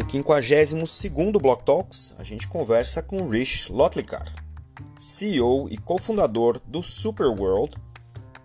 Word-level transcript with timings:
No 0.00 0.06
52º 0.06 1.38
Block 1.38 1.62
Talks, 1.62 2.14
a 2.18 2.24
gente 2.24 2.48
conversa 2.48 3.02
com 3.02 3.28
Rich 3.28 3.70
Lotlikar, 3.70 4.32
CEO 4.98 5.68
e 5.70 5.76
cofundador 5.76 6.58
do 6.66 6.82
Superworld, 6.82 7.76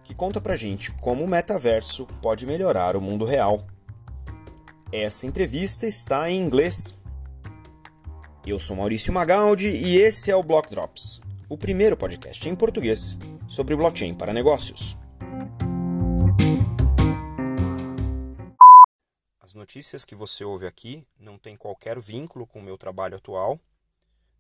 que 0.04 0.14
conta 0.14 0.42
pra 0.42 0.58
gente 0.58 0.92
como 0.92 1.24
o 1.24 1.28
metaverso 1.28 2.06
pode 2.22 2.46
melhorar 2.46 2.98
o 2.98 3.02
mundo 3.02 3.24
real. 3.24 3.66
Essa 4.92 5.26
entrevista 5.26 5.88
está 5.88 6.30
em 6.30 6.42
inglês. 6.42 6.98
Eu 8.46 8.60
sou 8.60 8.76
Maurício 8.76 9.14
Magaldi 9.14 9.70
e 9.70 9.96
esse 9.96 10.30
é 10.30 10.36
o 10.36 10.44
Block 10.44 10.70
Drops, 10.70 11.22
o 11.48 11.58
primeiro 11.58 11.96
podcast 11.96 12.50
em 12.50 12.54
português 12.54 13.18
sobre 13.48 13.78
blockchain 13.78 14.14
para 14.14 14.34
negócios. 14.34 14.98
Notícias 19.66 20.06
que 20.06 20.14
você 20.14 20.46
ouve 20.46 20.68
aqui 20.68 21.08
não 21.18 21.40
têm 21.40 21.58
qualquer 21.58 22.00
vínculo 22.00 22.46
com 22.46 22.60
o 22.60 22.62
meu 22.62 22.78
trabalho 22.78 23.18
atual, 23.18 23.60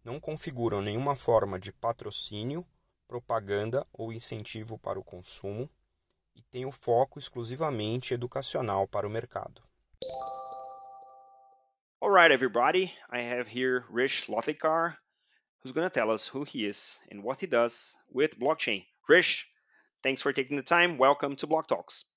não 0.03 0.19
configuram 0.19 0.83
nenhuma 0.83 1.15
forma 1.15 1.59
de 1.59 1.71
patrocínio, 1.71 2.63
propaganda 3.07 3.87
ou 3.91 4.13
incentivo 4.13 4.77
para 4.77 4.99
o 4.99 5.03
consumo 5.03 5.67
e 6.35 6.43
têm 6.43 6.67
o 6.67 6.71
foco 6.71 7.17
exclusivamente 7.17 8.13
educacional 8.13 8.87
para 8.87 9.07
o 9.07 9.09
mercado. 9.09 9.63
Alright, 11.99 12.31
everybody, 12.31 12.93
I 13.11 13.21
have 13.21 13.49
here 13.49 13.83
Rich 13.89 14.29
Lothikar, 14.29 14.95
who's 15.63 15.73
going 15.73 15.89
to 15.89 15.93
tell 15.93 16.11
us 16.11 16.27
who 16.27 16.43
he 16.43 16.67
is 16.67 16.99
and 17.11 17.23
what 17.23 17.43
he 17.43 17.47
does 17.47 17.97
with 18.13 18.37
blockchain. 18.37 18.85
Rich, 19.09 19.47
thanks 20.03 20.21
for 20.21 20.31
taking 20.31 20.55
the 20.55 20.61
time. 20.61 20.99
Welcome 20.99 21.35
to 21.37 21.47
Block 21.47 21.67
Talks. 21.67 22.14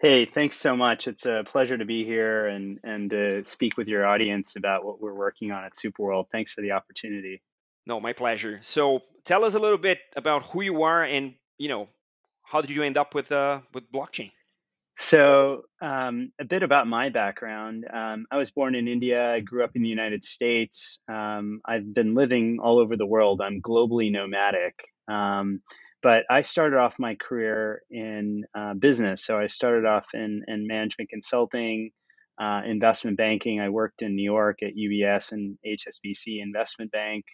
Hey, 0.00 0.24
thanks 0.24 0.56
so 0.56 0.76
much. 0.76 1.06
It's 1.08 1.26
a 1.26 1.44
pleasure 1.44 1.76
to 1.76 1.84
be 1.84 2.06
here 2.06 2.46
and 2.46 2.80
and 2.82 3.10
to 3.10 3.44
speak 3.44 3.76
with 3.76 3.86
your 3.86 4.06
audience 4.06 4.56
about 4.56 4.82
what 4.82 4.98
we're 4.98 5.12
working 5.12 5.52
on 5.52 5.62
at 5.62 5.74
Superworld. 5.74 6.30
Thanks 6.32 6.52
for 6.52 6.62
the 6.62 6.72
opportunity. 6.72 7.42
No, 7.86 8.00
my 8.00 8.14
pleasure. 8.14 8.60
So, 8.62 9.02
tell 9.24 9.44
us 9.44 9.54
a 9.54 9.58
little 9.58 9.76
bit 9.76 9.98
about 10.16 10.46
who 10.46 10.62
you 10.62 10.84
are 10.84 11.04
and 11.04 11.34
you 11.58 11.68
know 11.68 11.88
how 12.42 12.62
did 12.62 12.70
you 12.70 12.82
end 12.82 12.96
up 12.96 13.14
with 13.14 13.30
uh, 13.30 13.60
with 13.74 13.92
blockchain. 13.92 14.32
So, 15.02 15.62
um, 15.80 16.30
a 16.38 16.44
bit 16.44 16.62
about 16.62 16.86
my 16.86 17.08
background. 17.08 17.86
Um, 17.90 18.26
I 18.30 18.36
was 18.36 18.50
born 18.50 18.74
in 18.74 18.86
India. 18.86 19.32
I 19.32 19.40
grew 19.40 19.64
up 19.64 19.70
in 19.74 19.80
the 19.80 19.88
United 19.88 20.22
States. 20.22 21.00
Um, 21.08 21.62
I've 21.64 21.94
been 21.94 22.14
living 22.14 22.58
all 22.62 22.78
over 22.78 22.98
the 22.98 23.06
world. 23.06 23.40
I'm 23.40 23.62
globally 23.62 24.12
nomadic. 24.12 24.74
Um, 25.08 25.62
but 26.02 26.24
I 26.30 26.42
started 26.42 26.76
off 26.76 26.98
my 26.98 27.14
career 27.14 27.80
in 27.90 28.44
uh, 28.54 28.74
business. 28.74 29.24
So 29.24 29.38
I 29.38 29.46
started 29.46 29.86
off 29.86 30.08
in, 30.12 30.42
in 30.46 30.66
management 30.66 31.08
consulting, 31.08 31.92
uh, 32.38 32.60
investment 32.66 33.16
banking. 33.16 33.58
I 33.58 33.70
worked 33.70 34.02
in 34.02 34.14
New 34.14 34.30
York 34.30 34.58
at 34.62 34.76
UBS 34.76 35.32
and 35.32 35.56
HSBC 35.66 36.42
Investment 36.42 36.92
Bank. 36.92 37.24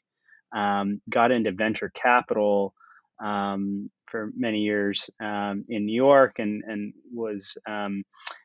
Um, 0.54 1.00
got 1.10 1.32
into 1.32 1.50
venture 1.50 1.90
capital 1.92 2.74
um, 3.20 3.90
for 4.10 4.30
many 4.36 4.58
years 4.58 5.10
um, 5.20 5.64
in 5.68 5.86
New 5.86 5.94
York 5.94 6.38
and, 6.38 6.62
and 6.66 6.92
was 7.12 7.56
um, 7.68 8.02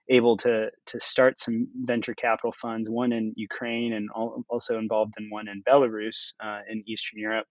able 0.09 0.37
to, 0.37 0.69
to 0.87 0.99
start 0.99 1.39
some 1.39 1.67
venture 1.75 2.13
capital 2.13 2.53
funds, 2.61 2.89
one 2.89 3.11
in 3.11 3.33
Ukraine 3.35 3.93
and 3.93 4.09
also 4.49 4.77
involved 4.77 5.13
in 5.19 5.29
one 5.29 5.47
in 5.47 5.63
Belarus 5.67 6.33
uh, 6.43 6.59
in 6.69 6.83
Eastern 6.87 7.19
Europe. 7.19 7.47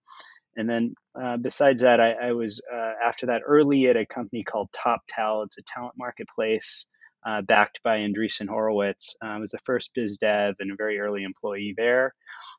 And 0.56 0.68
then 0.68 0.94
uh, 1.20 1.36
besides 1.36 1.82
that, 1.82 2.00
I, 2.00 2.28
I 2.28 2.32
was 2.32 2.60
uh, 2.72 2.92
after 3.06 3.26
that 3.26 3.42
early 3.46 3.86
at 3.86 3.96
a 3.96 4.06
company 4.06 4.42
called 4.42 4.68
Toptal. 4.72 5.46
It's 5.46 5.58
a 5.58 5.62
talent 5.62 5.94
marketplace 5.96 6.86
uh, 7.26 7.42
backed 7.42 7.80
by 7.84 7.98
Andreessen 7.98 8.48
Horowitz. 8.48 9.16
Uh, 9.22 9.28
I 9.28 9.38
was 9.38 9.50
the 9.50 9.58
first 9.64 9.90
biz 9.94 10.18
dev 10.18 10.56
and 10.58 10.70
a 10.70 10.76
very 10.76 10.98
early 10.98 11.22
employee 11.22 11.74
there. 11.76 12.14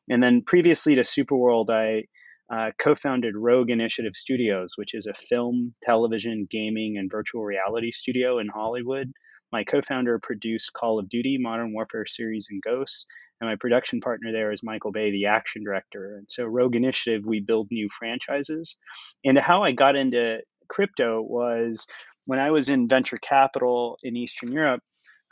And 0.08 0.22
then 0.22 0.42
previously 0.42 0.94
to 0.96 1.02
Superworld, 1.02 1.70
I 1.70 2.04
uh, 2.52 2.70
co-founded 2.78 3.34
Rogue 3.34 3.70
Initiative 3.70 4.14
Studios, 4.14 4.74
which 4.76 4.94
is 4.94 5.06
a 5.06 5.14
film, 5.14 5.74
television, 5.82 6.46
gaming, 6.50 6.98
and 6.98 7.10
virtual 7.10 7.42
reality 7.42 7.90
studio 7.90 8.38
in 8.38 8.48
Hollywood. 8.48 9.10
My 9.52 9.64
co-founder 9.64 10.18
produced 10.18 10.72
Call 10.74 10.98
of 10.98 11.08
Duty, 11.08 11.38
Modern 11.40 11.72
Warfare 11.72 12.04
series, 12.06 12.48
and 12.50 12.62
Ghosts, 12.62 13.06
and 13.40 13.48
my 13.48 13.56
production 13.56 14.00
partner 14.00 14.32
there 14.32 14.52
is 14.52 14.62
Michael 14.62 14.92
Bay, 14.92 15.10
the 15.10 15.26
action 15.26 15.64
director. 15.64 16.16
And 16.16 16.26
so 16.28 16.44
Rogue 16.44 16.76
Initiative, 16.76 17.22
we 17.26 17.40
build 17.40 17.68
new 17.70 17.88
franchises. 17.98 18.76
And 19.24 19.38
how 19.38 19.62
I 19.62 19.72
got 19.72 19.96
into 19.96 20.38
crypto 20.68 21.22
was 21.22 21.86
when 22.26 22.38
I 22.38 22.50
was 22.50 22.68
in 22.68 22.86
venture 22.86 23.18
capital 23.18 23.98
in 24.02 24.16
Eastern 24.16 24.52
Europe. 24.52 24.80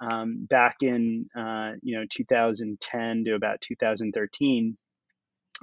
Um, 0.02 0.46
back 0.48 0.76
in 0.80 1.26
uh, 1.38 1.72
you 1.82 1.94
know 1.94 2.06
2010 2.10 3.24
to 3.26 3.34
about 3.34 3.60
2013, 3.60 4.78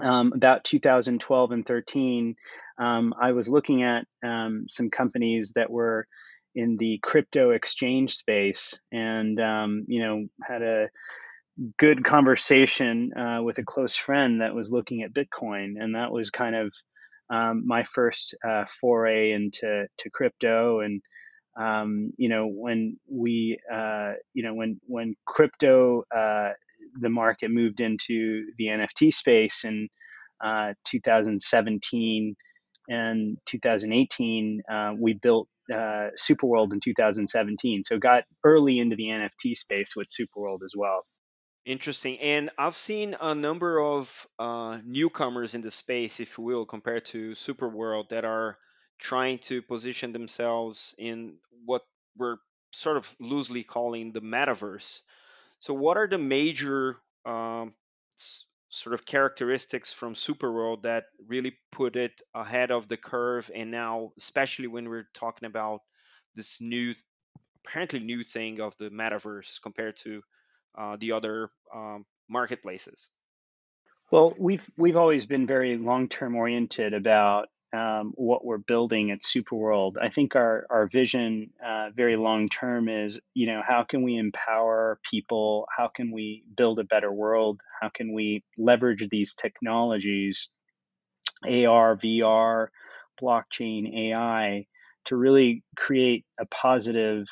um, 0.01 0.33
about 0.35 0.63
2012 0.63 1.51
and 1.51 1.65
13, 1.65 2.35
um, 2.79 3.13
I 3.21 3.31
was 3.33 3.49
looking 3.49 3.83
at 3.83 4.05
um, 4.23 4.65
some 4.69 4.89
companies 4.89 5.53
that 5.55 5.71
were 5.71 6.07
in 6.55 6.77
the 6.77 6.99
crypto 7.03 7.51
exchange 7.51 8.15
space, 8.15 8.79
and 8.91 9.39
um, 9.39 9.85
you 9.87 10.03
know 10.03 10.25
had 10.43 10.61
a 10.61 10.87
good 11.77 12.03
conversation 12.03 13.11
uh, 13.17 13.41
with 13.43 13.57
a 13.59 13.63
close 13.63 13.95
friend 13.95 14.41
that 14.41 14.55
was 14.55 14.71
looking 14.71 15.03
at 15.03 15.13
Bitcoin, 15.13 15.75
and 15.79 15.95
that 15.95 16.11
was 16.11 16.29
kind 16.29 16.55
of 16.55 16.73
um, 17.29 17.63
my 17.65 17.83
first 17.83 18.35
uh, 18.47 18.65
foray 18.81 19.31
into 19.31 19.87
to 19.97 20.09
crypto. 20.11 20.81
And 20.81 21.01
um, 21.59 22.11
you 22.17 22.29
know, 22.29 22.47
when 22.47 22.99
we, 23.09 23.59
uh, 23.73 24.13
you 24.33 24.43
know, 24.43 24.53
when 24.53 24.79
when 24.87 25.15
crypto, 25.25 26.03
uh, 26.15 26.51
the 26.99 27.09
market 27.09 27.49
moved 27.49 27.79
into 27.79 28.45
the 28.57 28.65
NFT 28.65 29.13
space 29.13 29.63
in 29.63 29.89
uh, 30.43 30.73
2017 30.85 32.35
and 32.89 33.37
2018, 33.45 34.61
uh, 34.71 34.93
we 34.97 35.13
built 35.13 35.47
uh, 35.71 36.09
Superworld 36.17 36.73
in 36.73 36.79
2017. 36.79 37.83
So 37.83 37.97
got 37.97 38.23
early 38.43 38.79
into 38.79 38.95
the 38.95 39.05
NFT 39.05 39.57
space 39.57 39.95
with 39.95 40.07
Superworld 40.07 40.59
as 40.63 40.73
well. 40.75 41.05
Interesting. 41.65 42.17
And 42.19 42.49
I've 42.57 42.77
seen 42.77 43.17
a 43.19 43.35
number 43.35 43.81
of 43.81 44.27
uh, 44.39 44.79
newcomers 44.85 45.53
in 45.53 45.61
the 45.61 45.71
space, 45.71 46.21
if 46.21 46.37
you 46.37 46.45
will, 46.45 46.65
compared 46.65 47.03
to 47.05 47.31
Superworld, 47.31 48.09
that 48.09 48.23
are 48.23 48.57
trying 48.99 49.39
to 49.39 49.61
position 49.61 50.13
themselves 50.13 50.95
in 50.97 51.35
what 51.65 51.81
we're 52.17 52.37
sort 52.71 52.95
of 52.95 53.13
loosely 53.19 53.63
calling 53.63 54.13
the 54.13 54.21
metaverse. 54.21 55.01
So, 55.59 55.73
what 55.73 55.97
are 55.97 56.07
the 56.07 56.17
major 56.17 56.97
um, 57.25 57.73
sort 58.69 58.93
of 58.93 59.05
characteristics 59.05 59.91
from 59.91 60.13
Superworld 60.13 60.83
that 60.83 61.05
really 61.27 61.57
put 61.71 61.95
it 61.95 62.21
ahead 62.33 62.71
of 62.71 62.87
the 62.87 62.97
curve? 62.97 63.49
And 63.53 63.71
now, 63.71 64.11
especially 64.17 64.67
when 64.67 64.89
we're 64.89 65.09
talking 65.13 65.47
about 65.47 65.81
this 66.35 66.61
new, 66.61 66.93
apparently 67.65 67.99
new 67.99 68.23
thing 68.23 68.61
of 68.61 68.77
the 68.77 68.89
metaverse 68.89 69.61
compared 69.61 69.97
to 69.97 70.21
uh, 70.77 70.97
the 70.99 71.13
other 71.13 71.49
um, 71.73 72.05
marketplaces? 72.29 73.09
Well, 74.11 74.33
we've 74.37 74.69
we've 74.77 74.95
always 74.95 75.25
been 75.25 75.47
very 75.47 75.77
long 75.77 76.07
term 76.07 76.35
oriented 76.35 76.93
about 76.93 77.49
um, 77.73 78.13
what 78.15 78.45
we're 78.45 78.57
building 78.57 79.11
at 79.11 79.21
Superworld. 79.21 79.95
I 80.01 80.09
think 80.09 80.35
our 80.35 80.65
our 80.69 80.87
vision, 80.87 81.51
uh, 81.65 81.89
very 81.95 82.15
long 82.15 82.49
term, 82.49 82.87
is 82.89 83.19
you 83.33 83.47
know 83.47 83.61
how 83.67 83.83
can 83.83 84.03
we 84.03 84.17
empower 84.17 84.99
people? 85.09 85.67
How 85.75 85.87
can 85.87 86.11
we 86.11 86.43
build 86.55 86.79
a 86.79 86.83
better 86.83 87.11
world? 87.11 87.61
How 87.81 87.89
can 87.89 88.13
we 88.13 88.43
leverage 88.57 89.07
these 89.09 89.35
technologies, 89.35 90.49
AR, 91.45 91.97
VR, 91.97 92.67
blockchain, 93.21 94.11
AI, 94.11 94.65
to 95.05 95.15
really 95.15 95.63
create 95.75 96.25
a 96.39 96.45
positive 96.45 97.27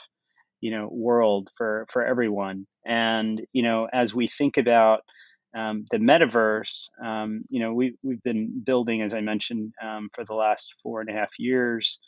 you 0.61 0.71
know 0.71 0.89
world 0.91 1.49
for 1.57 1.85
for 1.91 2.03
everyone 2.03 2.65
and 2.85 3.45
you 3.53 3.61
know 3.61 3.87
as 3.91 4.15
we 4.15 4.27
think 4.27 4.57
about 4.57 5.01
um, 5.55 5.85
the 5.91 5.97
metaverse 5.97 6.89
um, 7.03 7.43
you 7.49 7.59
know 7.59 7.73
we, 7.73 7.95
we've 8.03 8.23
been 8.23 8.61
building 8.63 9.01
as 9.01 9.13
i 9.13 9.21
mentioned 9.21 9.73
um, 9.83 10.09
for 10.13 10.25
the 10.25 10.33
last 10.33 10.75
four 10.83 11.01
and 11.01 11.09
a 11.09 11.13
half 11.13 11.39
years. 11.39 11.99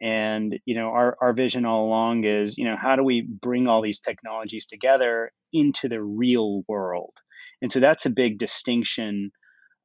And 0.00 0.58
you 0.66 0.74
know 0.74 0.88
our, 0.90 1.16
our 1.22 1.32
vision 1.32 1.64
all 1.64 1.86
along 1.86 2.24
is 2.24 2.58
you 2.58 2.66
know 2.66 2.76
how 2.76 2.96
do 2.96 3.02
we 3.02 3.22
bring 3.22 3.66
all 3.66 3.80
these 3.80 4.00
technologies 4.00 4.66
together 4.66 5.32
into 5.52 5.88
the 5.88 6.02
real 6.02 6.64
world? 6.68 7.14
And 7.62 7.72
so 7.72 7.80
that's 7.80 8.04
a 8.04 8.10
big 8.10 8.38
distinction 8.38 9.30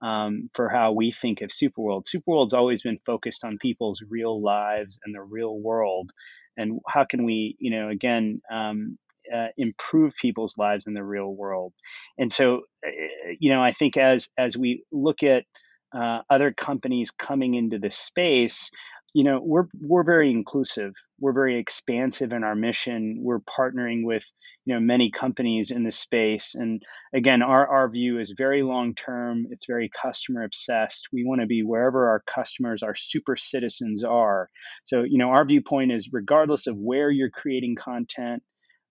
um, 0.02 0.50
for 0.54 0.68
how 0.68 0.92
we 0.92 1.12
think 1.12 1.42
of 1.42 1.50
superworld. 1.50 2.04
Superworld's 2.14 2.54
always 2.54 2.82
been 2.82 3.00
focused 3.06 3.46
on 3.46 3.58
people's 3.58 4.02
real 4.10 4.42
lives 4.42 5.00
and 5.06 5.16
the 5.16 5.22
real 5.22 5.58
world. 5.58 6.12
And 6.58 6.82
how 6.88 7.06
can 7.06 7.24
we 7.24 7.56
you 7.60 7.72
know 7.72 7.88
again 7.88 8.42
um, 8.52 8.98
uh, 9.34 9.48
improve 9.58 10.14
people's 10.20 10.58
lives 10.58 10.88
in 10.88 10.94
the 10.94 11.04
real 11.04 11.34
world 11.34 11.74
and 12.18 12.32
so 12.32 12.62
uh, 12.86 12.90
you 13.40 13.52
know 13.52 13.62
i 13.62 13.72
think 13.72 13.98
as 13.98 14.30
as 14.38 14.58
we 14.58 14.84
look 14.92 15.24
at 15.24 15.44
uh, 15.94 16.22
other 16.30 16.54
companies 16.54 17.12
coming 17.12 17.54
into 17.54 17.78
this 17.78 17.98
space 17.98 18.72
you 19.14 19.26
know, 19.26 19.42
we're 19.44 19.66
we're 19.82 20.04
very 20.04 20.32
inclusive. 20.32 20.94
We're 21.20 21.34
very 21.34 21.60
expansive 21.60 22.32
in 22.32 22.44
our 22.44 22.56
mission. 22.56 23.18
We're 23.22 23.40
partnering 23.40 24.06
with 24.06 24.24
you 24.66 24.74
know 24.74 24.80
many 24.80 25.12
companies 25.12 25.72
in 25.72 25.84
this 25.84 26.00
space, 26.00 26.56
and 26.56 26.82
again, 27.14 27.42
our 27.42 27.68
our 27.68 27.90
view 27.90 28.20
is 28.20 28.34
very 28.38 28.64
long 28.64 28.96
term. 28.96 29.48
It's 29.50 29.66
very 29.66 29.90
customer 29.90 30.44
obsessed. 30.44 31.10
We 31.12 31.26
want 31.26 31.42
to 31.42 31.48
be 31.48 31.62
wherever 31.62 32.10
our 32.10 32.24
customers, 32.26 32.84
our 32.84 32.96
super 32.96 33.36
citizens 33.36 34.06
are. 34.06 34.50
So 34.86 35.04
you 35.04 35.18
know, 35.18 35.32
our 35.32 35.44
viewpoint 35.44 35.92
is 35.92 36.10
regardless 36.14 36.68
of 36.68 36.78
where 36.78 37.12
you're 37.12 37.30
creating 37.30 37.76
content. 37.76 38.44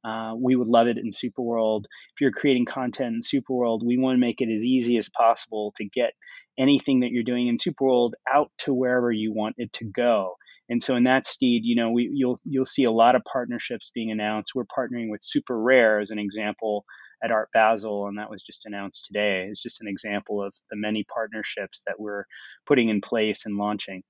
Uh, 0.05 0.35
we 0.37 0.56
would 0.56 0.69
love 0.69 0.87
it 0.87 0.99
in 0.99 1.11
Superworld. 1.11 1.85
If 2.14 2.20
you're 2.20 2.31
creating 2.32 2.64
content 2.64 3.17
in 3.17 3.20
Superworld, 3.20 3.85
we 3.85 3.99
want 3.99 4.17
to 4.17 4.20
make 4.20 4.41
it 4.41 4.52
as 4.52 4.64
easy 4.64 4.97
as 4.97 5.11
possible 5.11 5.73
to 5.76 5.85
get 5.85 6.12
anything 6.58 7.00
that 7.00 7.11
you're 7.11 7.23
doing 7.23 7.49
in 7.49 7.58
Superworld 7.58 8.12
out 8.32 8.50
to 8.58 8.73
wherever 8.75 9.12
you 9.12 9.32
want 9.32 9.56
it 9.58 9.73
to 9.75 9.85
go. 9.85 10.37
And 10.70 10.82
so 10.82 10.94
in 10.94 11.05
that 11.05 11.26
steed, 11.26 11.64
you 11.64 11.75
know, 11.75 11.91
we, 11.91 12.08
you'll 12.12 12.38
you'll 12.44 12.64
see 12.64 12.85
a 12.85 12.93
lot 12.93 13.17
of 13.17 13.23
partnerships 13.25 13.91
being 13.93 14.12
announced. 14.12 14.55
We're 14.55 14.64
partnering 14.64 15.11
with 15.11 15.20
SuperRare 15.20 16.00
as 16.00 16.11
an 16.11 16.20
example 16.20 16.85
at 17.23 17.32
Art 17.32 17.50
Basel, 17.52 18.06
and 18.06 18.19
that 18.19 18.31
was 18.31 18.43
just 18.43 18.67
announced 18.67 19.06
today. 19.06 19.49
It's 19.50 19.61
just 19.61 19.81
an 19.81 19.88
example 19.88 20.43
of 20.43 20.55
the 20.70 20.76
many 20.76 21.05
partnerships 21.05 21.82
that 21.87 21.99
we're 21.99 22.25
putting 22.67 22.88
in 22.88 23.00
place 23.00 23.47
and 23.47 23.56
launching. 23.56 24.02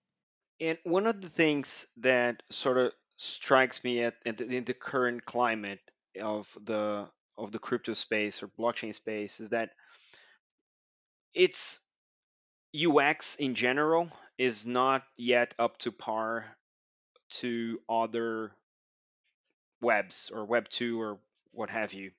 And 0.60 0.76
one 0.84 1.06
of 1.06 1.22
the 1.22 1.30
things 1.30 1.86
that 1.96 2.42
sort 2.50 2.76
of 2.76 2.92
strikes 3.20 3.84
me 3.84 4.02
at, 4.02 4.14
at 4.24 4.40
in 4.40 4.64
the 4.64 4.72
current 4.72 5.22
climate 5.26 5.80
of 6.20 6.56
the 6.64 7.06
of 7.36 7.52
the 7.52 7.58
crypto 7.58 7.92
space 7.92 8.42
or 8.42 8.48
blockchain 8.48 8.94
space 8.94 9.40
is 9.40 9.50
that 9.50 9.70
its 11.34 11.82
UX 12.74 13.36
in 13.36 13.54
general 13.54 14.10
is 14.38 14.66
not 14.66 15.02
yet 15.18 15.54
up 15.58 15.76
to 15.78 15.92
par 15.92 16.46
to 17.28 17.78
other 17.90 18.52
webs 19.82 20.30
or 20.34 20.46
web 20.46 20.68
2 20.70 21.00
or 21.00 21.18
what 21.52 21.68
have 21.68 21.92
you. 21.92 22.12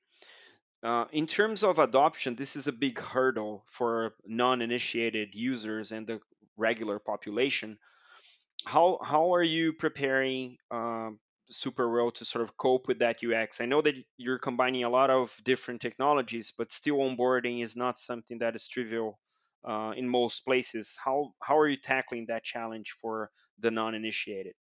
Uh, 0.83 1.05
in 1.11 1.25
terms 1.25 1.63
of 1.63 1.79
adoption 1.79 2.35
this 2.35 2.55
is 2.55 2.67
a 2.67 2.71
big 2.71 2.99
hurdle 2.99 3.63
for 3.69 4.13
non-initiated 4.27 5.33
users 5.33 5.91
and 5.91 6.05
the 6.05 6.19
regular 6.57 6.99
population 6.99 7.79
how 8.65 8.99
how 9.03 9.33
are 9.33 9.43
you 9.43 9.73
preparing 9.73 10.57
um, 10.69 11.19
Superworld 11.51 12.15
to 12.15 12.25
sort 12.25 12.43
of 12.43 12.55
cope 12.57 12.87
with 12.87 12.99
that 12.99 13.17
UX? 13.23 13.61
I 13.61 13.65
know 13.65 13.81
that 13.81 13.95
you're 14.17 14.39
combining 14.39 14.83
a 14.83 14.89
lot 14.89 15.09
of 15.09 15.35
different 15.43 15.81
technologies, 15.81 16.53
but 16.57 16.71
still 16.71 16.97
onboarding 16.97 17.63
is 17.63 17.75
not 17.75 17.97
something 17.97 18.39
that 18.39 18.55
is 18.55 18.67
trivial 18.67 19.19
uh, 19.67 19.93
in 19.95 20.07
most 20.07 20.45
places. 20.45 20.97
How 21.03 21.33
how 21.41 21.57
are 21.57 21.67
you 21.67 21.77
tackling 21.77 22.27
that 22.27 22.43
challenge 22.43 22.95
for 23.01 23.31
the 23.59 23.71
non-initiated? 23.71 24.53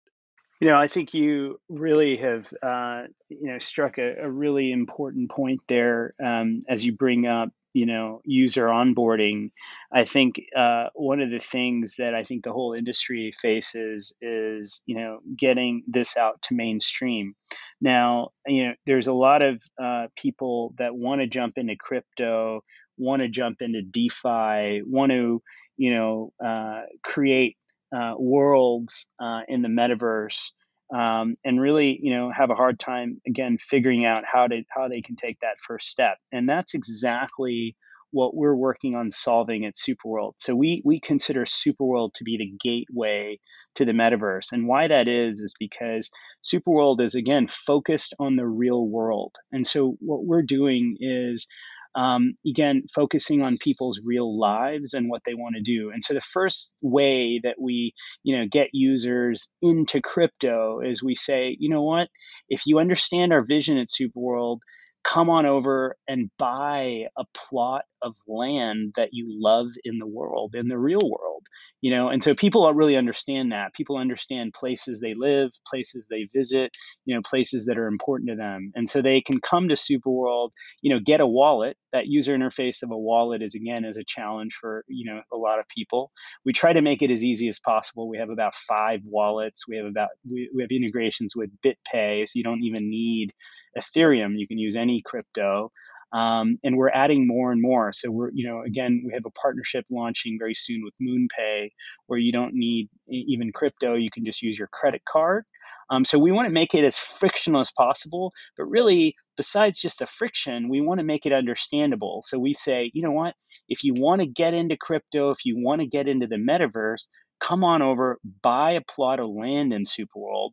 You 0.60 0.68
know, 0.68 0.76
I 0.76 0.88
think 0.88 1.14
you 1.14 1.58
really 1.70 2.18
have, 2.18 2.52
uh, 2.62 3.04
you 3.30 3.50
know, 3.50 3.58
struck 3.58 3.96
a, 3.96 4.24
a, 4.24 4.30
really 4.30 4.72
important 4.72 5.30
point 5.30 5.62
there 5.68 6.12
um, 6.22 6.60
as 6.68 6.84
you 6.84 6.92
bring 6.92 7.26
up 7.26 7.48
you 7.72 7.86
know 7.86 8.20
user 8.24 8.66
onboarding 8.66 9.50
i 9.92 10.04
think 10.04 10.40
uh, 10.56 10.86
one 10.94 11.20
of 11.20 11.30
the 11.30 11.38
things 11.38 11.96
that 11.98 12.14
i 12.14 12.24
think 12.24 12.42
the 12.42 12.52
whole 12.52 12.74
industry 12.74 13.32
faces 13.40 14.12
is 14.20 14.82
you 14.86 14.96
know 14.96 15.20
getting 15.36 15.82
this 15.86 16.16
out 16.16 16.40
to 16.42 16.54
mainstream. 16.54 17.34
Now 17.80 18.30
you 18.46 18.68
know 18.68 18.74
there's 18.86 19.06
a 19.06 19.12
lot 19.12 19.42
of 19.42 19.62
uh, 19.82 20.06
people 20.16 20.74
that 20.78 20.94
want 20.94 21.20
to 21.20 21.26
jump 21.26 21.54
into 21.56 21.76
crypto 21.76 22.62
want 22.98 23.22
to 23.22 23.28
jump 23.28 23.62
into 23.62 23.82
defi 23.82 24.82
want 24.82 25.10
to 25.10 25.42
you 25.76 25.94
know 25.94 26.32
uh, 26.44 26.82
create 27.02 27.56
uh, 27.94 28.14
worlds 28.18 29.06
uh, 29.18 29.40
in 29.48 29.62
the 29.62 29.68
metaverse 29.68 30.52
um, 30.94 31.34
and 31.44 31.60
really 31.60 31.98
you 32.02 32.16
know 32.16 32.30
have 32.36 32.50
a 32.50 32.54
hard 32.54 32.78
time 32.78 33.20
again 33.26 33.58
figuring 33.58 34.04
out 34.04 34.24
how 34.24 34.46
to 34.46 34.62
how 34.68 34.88
they 34.88 35.00
can 35.00 35.16
take 35.16 35.38
that 35.40 35.60
first 35.66 35.88
step. 35.88 36.18
And 36.32 36.48
that's 36.48 36.74
exactly 36.74 37.76
what 38.12 38.34
we're 38.34 38.54
working 38.54 38.96
on 38.96 39.10
solving 39.10 39.64
at 39.64 39.74
superworld. 39.74 40.34
So 40.38 40.54
we 40.54 40.82
we 40.84 41.00
consider 41.00 41.44
superworld 41.44 42.14
to 42.14 42.24
be 42.24 42.38
the 42.38 42.52
gateway 42.58 43.38
to 43.76 43.84
the 43.84 43.92
metaverse. 43.92 44.52
And 44.52 44.66
why 44.66 44.88
that 44.88 45.08
is 45.08 45.40
is 45.40 45.54
because 45.58 46.10
superworld 46.44 47.00
is 47.00 47.14
again 47.14 47.46
focused 47.46 48.14
on 48.18 48.36
the 48.36 48.46
real 48.46 48.84
world. 48.84 49.36
And 49.52 49.66
so 49.66 49.96
what 50.00 50.24
we're 50.24 50.42
doing 50.42 50.96
is 51.00 51.46
um, 51.94 52.34
again, 52.46 52.84
focusing 52.94 53.42
on 53.42 53.58
people's 53.58 54.00
real 54.04 54.38
lives 54.38 54.94
and 54.94 55.10
what 55.10 55.22
they 55.24 55.34
want 55.34 55.56
to 55.56 55.62
do. 55.62 55.90
And 55.92 56.04
so 56.04 56.14
the 56.14 56.20
first 56.20 56.72
way 56.80 57.40
that 57.42 57.56
we, 57.60 57.94
you 58.22 58.36
know, 58.36 58.46
get 58.50 58.68
users 58.72 59.48
into 59.60 60.00
crypto 60.00 60.80
is 60.80 61.02
we 61.02 61.14
say, 61.14 61.56
you 61.58 61.68
know 61.68 61.82
what, 61.82 62.08
if 62.48 62.62
you 62.66 62.78
understand 62.78 63.32
our 63.32 63.44
vision 63.44 63.78
at 63.78 63.88
Superworld, 63.88 64.58
come 65.04 65.30
on 65.30 65.46
over 65.46 65.96
and 66.08 66.30
buy 66.38 67.06
a 67.16 67.24
plot 67.34 67.82
of 68.02 68.16
land 68.26 68.94
that 68.96 69.10
you 69.12 69.26
love 69.28 69.68
in 69.84 69.98
the 69.98 70.06
world, 70.06 70.54
in 70.54 70.68
the 70.68 70.78
real 70.78 71.00
world. 71.02 71.46
You 71.80 71.94
know, 71.94 72.08
and 72.08 72.22
so 72.22 72.34
people 72.34 72.70
really 72.74 72.96
understand 72.96 73.52
that. 73.52 73.74
People 73.74 73.96
understand 73.96 74.52
places 74.52 75.00
they 75.00 75.14
live, 75.16 75.50
places 75.66 76.06
they 76.10 76.28
visit, 76.32 76.76
you 77.04 77.14
know, 77.14 77.22
places 77.22 77.66
that 77.66 77.78
are 77.78 77.86
important 77.86 78.30
to 78.30 78.36
them. 78.36 78.72
And 78.74 78.88
so 78.88 79.00
they 79.00 79.20
can 79.20 79.40
come 79.40 79.68
to 79.68 79.74
Superworld, 79.74 80.50
you 80.82 80.92
know, 80.94 81.00
get 81.04 81.20
a 81.20 81.26
wallet. 81.26 81.76
That 81.92 82.06
user 82.06 82.36
interface 82.36 82.82
of 82.82 82.90
a 82.90 82.98
wallet 82.98 83.42
is 83.42 83.54
again 83.54 83.84
is 83.84 83.96
a 83.96 84.04
challenge 84.06 84.54
for, 84.60 84.84
you 84.88 85.10
know, 85.10 85.22
a 85.32 85.36
lot 85.36 85.58
of 85.58 85.66
people. 85.74 86.12
We 86.44 86.52
try 86.52 86.72
to 86.72 86.82
make 86.82 87.02
it 87.02 87.10
as 87.10 87.24
easy 87.24 87.48
as 87.48 87.58
possible. 87.60 88.08
We 88.08 88.18
have 88.18 88.30
about 88.30 88.54
five 88.54 89.00
wallets. 89.04 89.64
We 89.68 89.76
have 89.76 89.86
about 89.86 90.10
we, 90.30 90.50
we 90.54 90.62
have 90.62 90.70
integrations 90.70 91.34
with 91.34 91.50
BitPay, 91.64 92.28
so 92.28 92.32
you 92.34 92.44
don't 92.44 92.62
even 92.62 92.90
need 92.90 93.30
Ethereum. 93.78 94.34
You 94.36 94.46
can 94.46 94.58
use 94.58 94.76
any 94.76 94.89
crypto. 95.04 95.70
Um, 96.12 96.58
and 96.64 96.76
we're 96.76 96.90
adding 96.90 97.26
more 97.26 97.52
and 97.52 97.62
more. 97.62 97.92
So 97.92 98.10
we're, 98.10 98.30
you 98.32 98.48
know, 98.48 98.62
again, 98.62 99.02
we 99.06 99.12
have 99.12 99.26
a 99.26 99.30
partnership 99.30 99.84
launching 99.90 100.38
very 100.40 100.54
soon 100.54 100.82
with 100.84 100.94
MoonPay, 101.00 101.70
where 102.06 102.18
you 102.18 102.32
don't 102.32 102.54
need 102.54 102.88
even 103.08 103.52
crypto; 103.52 103.94
you 103.94 104.10
can 104.10 104.24
just 104.24 104.42
use 104.42 104.58
your 104.58 104.68
credit 104.72 105.02
card. 105.08 105.44
Um, 105.90 106.04
so 106.04 106.18
we 106.18 106.32
want 106.32 106.46
to 106.46 106.52
make 106.52 106.74
it 106.74 106.84
as 106.84 106.96
frictional 106.98 107.60
as 107.60 107.72
possible, 107.72 108.32
but 108.56 108.64
really, 108.64 109.16
besides 109.36 109.80
just 109.80 109.98
the 109.98 110.06
friction, 110.06 110.68
we 110.68 110.80
want 110.80 110.98
to 111.00 111.04
make 111.04 111.26
it 111.26 111.32
understandable. 111.32 112.22
So 112.26 112.38
we 112.38 112.54
say, 112.54 112.90
you 112.94 113.02
know 113.02 113.12
what? 113.12 113.34
If 113.68 113.82
you 113.82 113.94
want 113.98 114.20
to 114.20 114.26
get 114.26 114.54
into 114.54 114.76
crypto, 114.76 115.30
if 115.30 115.44
you 115.44 115.56
want 115.58 115.80
to 115.80 115.86
get 115.86 116.06
into 116.06 116.28
the 116.28 116.36
metaverse, 116.36 117.08
come 117.40 117.64
on 117.64 117.82
over, 117.82 118.18
buy 118.42 118.72
a 118.72 118.80
plot 118.80 119.18
of 119.18 119.30
land 119.30 119.72
in 119.72 119.84
Superworld, 119.84 120.50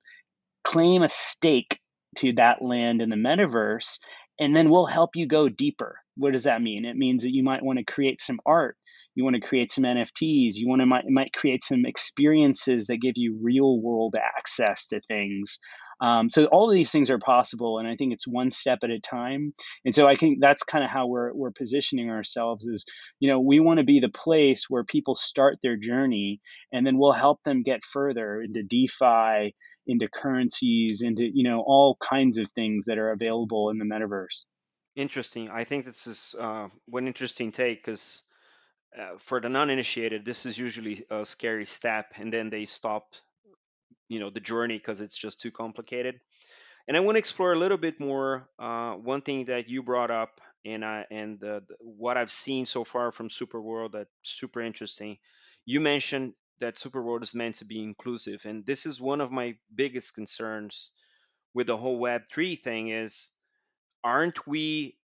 claim 0.64 1.04
a 1.04 1.10
stake 1.10 1.80
to 2.18 2.34
that 2.34 2.64
land 2.64 3.02
in 3.02 3.10
the 3.10 3.16
metaverse 3.16 4.00
and 4.40 4.56
then 4.56 4.70
we'll 4.70 4.86
help 4.86 5.12
you 5.16 5.28
go 5.28 5.50
deeper. 5.50 6.00
What 6.16 6.34
does 6.34 6.44
that 6.44 6.62
mean? 6.62 6.86
It 6.86 6.96
means 6.96 7.24
that 7.24 7.34
you 7.34 7.44
might 7.44 7.64
want 7.64 7.80
to 7.80 7.86
create 7.86 8.22
some 8.22 8.40
art. 8.46 8.78
You 9.16 9.24
want 9.24 9.36
to 9.36 9.48
create 9.48 9.72
some 9.72 9.84
nfts 9.84 10.58
you 10.58 10.70
want 10.70 10.82
to 10.82 10.86
might, 10.86 11.06
might 11.10 11.34
create 11.34 11.64
some 11.64 11.86
experiences 11.86 12.86
that 12.86 12.98
give 13.02 13.14
you 13.16 13.40
real 13.42 13.82
world 13.82 14.16
access 14.16 14.86
to 14.88 15.00
things. 15.08 15.58
Um, 16.00 16.30
so 16.30 16.46
all 16.46 16.70
of 16.70 16.76
these 16.76 16.92
things 16.92 17.10
are 17.10 17.18
possible 17.18 17.80
and 17.80 17.88
i 17.88 17.96
think 17.96 18.14
it's 18.14 18.28
one 18.28 18.52
step 18.52 18.80
at 18.84 18.92
a 18.92 19.00
time. 19.00 19.56
And 19.86 19.96
so 19.96 20.08
i 20.08 20.16
think 20.16 20.38
that's 20.40 20.62
kind 20.62 20.84
of 20.84 20.92
how 20.92 21.08
we're, 21.08 21.34
we're 21.34 21.50
positioning 21.50 22.12
ourselves 22.12 22.68
is 22.68 22.86
you 23.20 23.32
know 23.32 23.40
we 23.40 23.60
want 23.60 23.80
to 23.80 23.84
be 23.84 24.00
the 24.00 24.10
place 24.10 24.66
where 24.70 24.84
people 24.84 25.16
start 25.16 25.58
their 25.64 25.78
journey 25.78 26.40
and 26.72 26.86
then 26.86 27.00
we'll 27.00 27.12
help 27.12 27.42
them 27.44 27.64
get 27.64 27.84
further 27.84 28.44
into 28.44 28.62
defi 28.62 29.56
into 29.88 30.08
currencies, 30.08 31.02
into 31.02 31.26
you 31.26 31.44
know 31.44 31.62
all 31.62 31.98
kinds 32.00 32.38
of 32.38 32.52
things 32.52 32.86
that 32.86 32.98
are 32.98 33.12
available 33.12 33.70
in 33.70 33.78
the 33.78 33.86
metaverse. 33.86 34.46
Interesting. 34.96 35.50
I 35.50 35.64
think 35.64 35.86
this 35.86 36.08
is 36.08 36.36
uh, 36.40 36.68
one 36.86 37.08
interesting 37.08 37.52
take 37.52 37.84
because 37.84 38.24
uh, 38.98 39.18
for 39.20 39.40
the 39.40 39.50
non-initiated, 39.50 40.26
this 40.26 40.46
is 40.46 40.58
usually 40.58 41.06
a 41.12 41.24
scary 41.24 41.66
step, 41.66 42.14
and 42.16 42.34
then 42.34 42.50
they 42.50 42.66
stop, 42.66 43.14
you 44.10 44.20
know, 44.20 44.30
the 44.30 44.40
journey 44.40 44.78
because 44.78 45.02
it's 45.02 45.18
just 45.18 45.40
too 45.40 45.52
complicated. 45.52 46.20
And 46.88 46.98
I 46.98 47.02
want 47.02 47.16
to 47.16 47.20
explore 47.20 47.54
a 47.54 47.58
little 47.58 47.78
bit 47.78 48.00
more. 48.00 48.50
Uh, 48.58 48.94
one 48.94 49.22
thing 49.22 49.46
that 49.46 49.70
you 49.70 49.84
brought 49.84 50.10
up, 50.10 50.42
and 50.66 50.84
and 50.84 51.44
what 51.80 52.18
I've 52.18 52.32
seen 52.32 52.66
so 52.66 52.84
far 52.84 53.12
from 53.12 53.30
Superworld 53.30 53.92
that's 53.92 54.10
super 54.24 54.62
interesting. 54.62 55.18
You 55.66 55.80
mentioned 55.80 56.34
that 56.60 56.76
Superworld 56.76 57.24
is 57.24 57.36
meant 57.36 57.56
to 57.56 57.66
be 57.66 57.82
inclusive, 57.82 58.46
and 58.46 58.66
this 58.66 58.86
is 58.86 59.00
one 59.00 59.22
of 59.22 59.32
my 59.32 59.58
biggest 59.74 60.16
concerns 60.16 60.92
with 61.54 61.68
the 61.68 61.78
whole 61.78 62.00
Web3 62.00 62.60
thing 62.60 62.90
is 62.90 63.32
aren't 64.04 64.48
we 64.48 64.98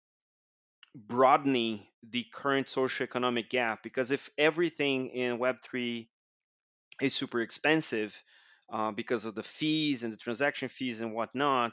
broadening 0.94 1.86
the 2.08 2.24
current 2.32 2.66
socioeconomic 2.66 3.48
gap? 3.48 3.82
Because 3.82 4.10
if 4.10 4.30
everything 4.36 5.08
in 5.08 5.38
Web3 5.38 6.08
is 7.00 7.14
super 7.14 7.40
expensive 7.40 8.22
uh, 8.72 8.90
because 8.90 9.24
of 9.24 9.34
the 9.34 9.42
fees 9.42 10.04
and 10.04 10.12
the 10.12 10.16
transaction 10.16 10.68
fees 10.68 11.00
and 11.00 11.14
whatnot, 11.14 11.72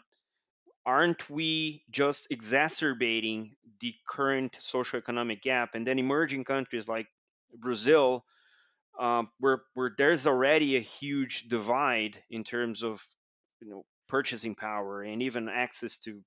aren't 0.85 1.29
we 1.29 1.83
just 1.89 2.27
exacerbating 2.31 3.55
the 3.79 3.93
current 4.07 4.57
socioeconomic 4.61 5.41
gap? 5.41 5.75
And 5.75 5.85
then 5.85 5.99
emerging 5.99 6.45
countries 6.45 6.87
like 6.87 7.07
Brazil 7.53 8.23
um, 8.99 9.29
where 9.39 9.63
where 9.73 9.91
there's 9.97 10.27
already 10.27 10.75
a 10.77 10.81
huge 10.81 11.43
divide 11.49 12.17
in 12.29 12.43
terms 12.43 12.83
of 12.83 13.03
you 13.61 13.69
know 13.69 13.85
purchasing 14.07 14.55
power 14.55 15.01
and 15.03 15.21
even 15.23 15.49
access 15.49 15.99
to 15.99 16.21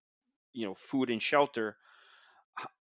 you 0.54 0.66
know 0.66 0.74
food 0.74 1.10
and 1.10 1.22
shelter. 1.22 1.76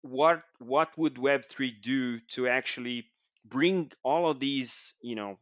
What 0.02 0.42
what 0.58 0.96
would 0.96 1.16
web3 1.16 1.70
do 1.82 2.20
to 2.34 2.48
actually 2.48 3.10
bring 3.44 3.92
all 4.02 4.30
of 4.30 4.40
these 4.40 4.94
you 5.02 5.16
know 5.16 5.38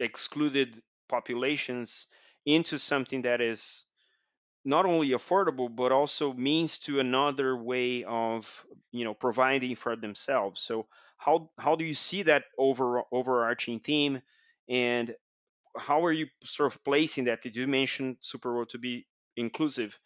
excluded 0.00 0.82
populations 1.08 2.06
into 2.46 2.78
something 2.78 3.22
that 3.22 3.40
is 3.40 3.86
not 4.64 4.86
only 4.86 5.10
affordable 5.10 5.74
but 5.74 5.92
also 5.92 6.32
means 6.34 6.78
to 6.80 7.00
another 7.00 7.56
way 7.56 8.04
of 8.04 8.66
you 8.92 9.04
know 9.04 9.14
providing 9.14 9.76
for 9.76 9.96
themselves? 9.96 10.60
So 10.62 10.88
how 11.20 11.50
how 11.58 11.76
do 11.76 11.84
you 11.84 11.94
see 11.94 12.22
that 12.24 12.44
over 12.58 13.02
overarching 13.12 13.80
theme? 13.80 14.22
And 14.68 15.14
how 15.76 16.06
are 16.06 16.12
you 16.12 16.26
sort 16.44 16.72
of 16.72 16.82
placing 16.84 17.24
that? 17.26 17.42
Did 17.42 17.56
you 17.56 17.66
mention 17.66 18.16
super 18.20 18.54
World 18.54 18.70
to 18.70 18.78
be 18.78 19.06
inclusive? 19.36 19.98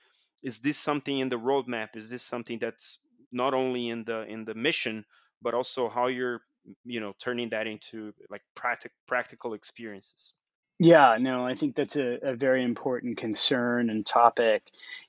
Is 0.43 0.61
this 0.61 0.79
something 0.79 1.19
in 1.19 1.29
the 1.31 1.39
roadmap? 1.39 1.97
Is 1.97 2.11
this 2.11 2.23
something 2.23 2.59
that's 2.59 2.99
not 3.33 3.55
only 3.55 3.89
in 3.89 4.05
the 4.05 4.23
in 4.23 4.45
the 4.45 4.55
mission 4.55 5.05
but 5.43 5.55
also 5.55 5.89
how 5.89 6.07
you're 6.09 6.41
you 6.85 7.01
know 7.01 7.15
turning 7.21 7.51
that 7.51 7.67
into 7.67 8.13
like 8.31 8.43
practic- 8.57 8.99
practical 9.07 9.55
experiences 9.55 10.35
Yeah, 10.81 11.17
no, 11.21 11.47
I 11.47 11.55
think 11.55 11.77
that's 11.77 11.97
a, 11.97 12.19
a 12.23 12.35
very 12.35 12.65
important 12.65 13.17
concern 13.17 13.91
and 13.91 14.05
topic. 14.05 14.63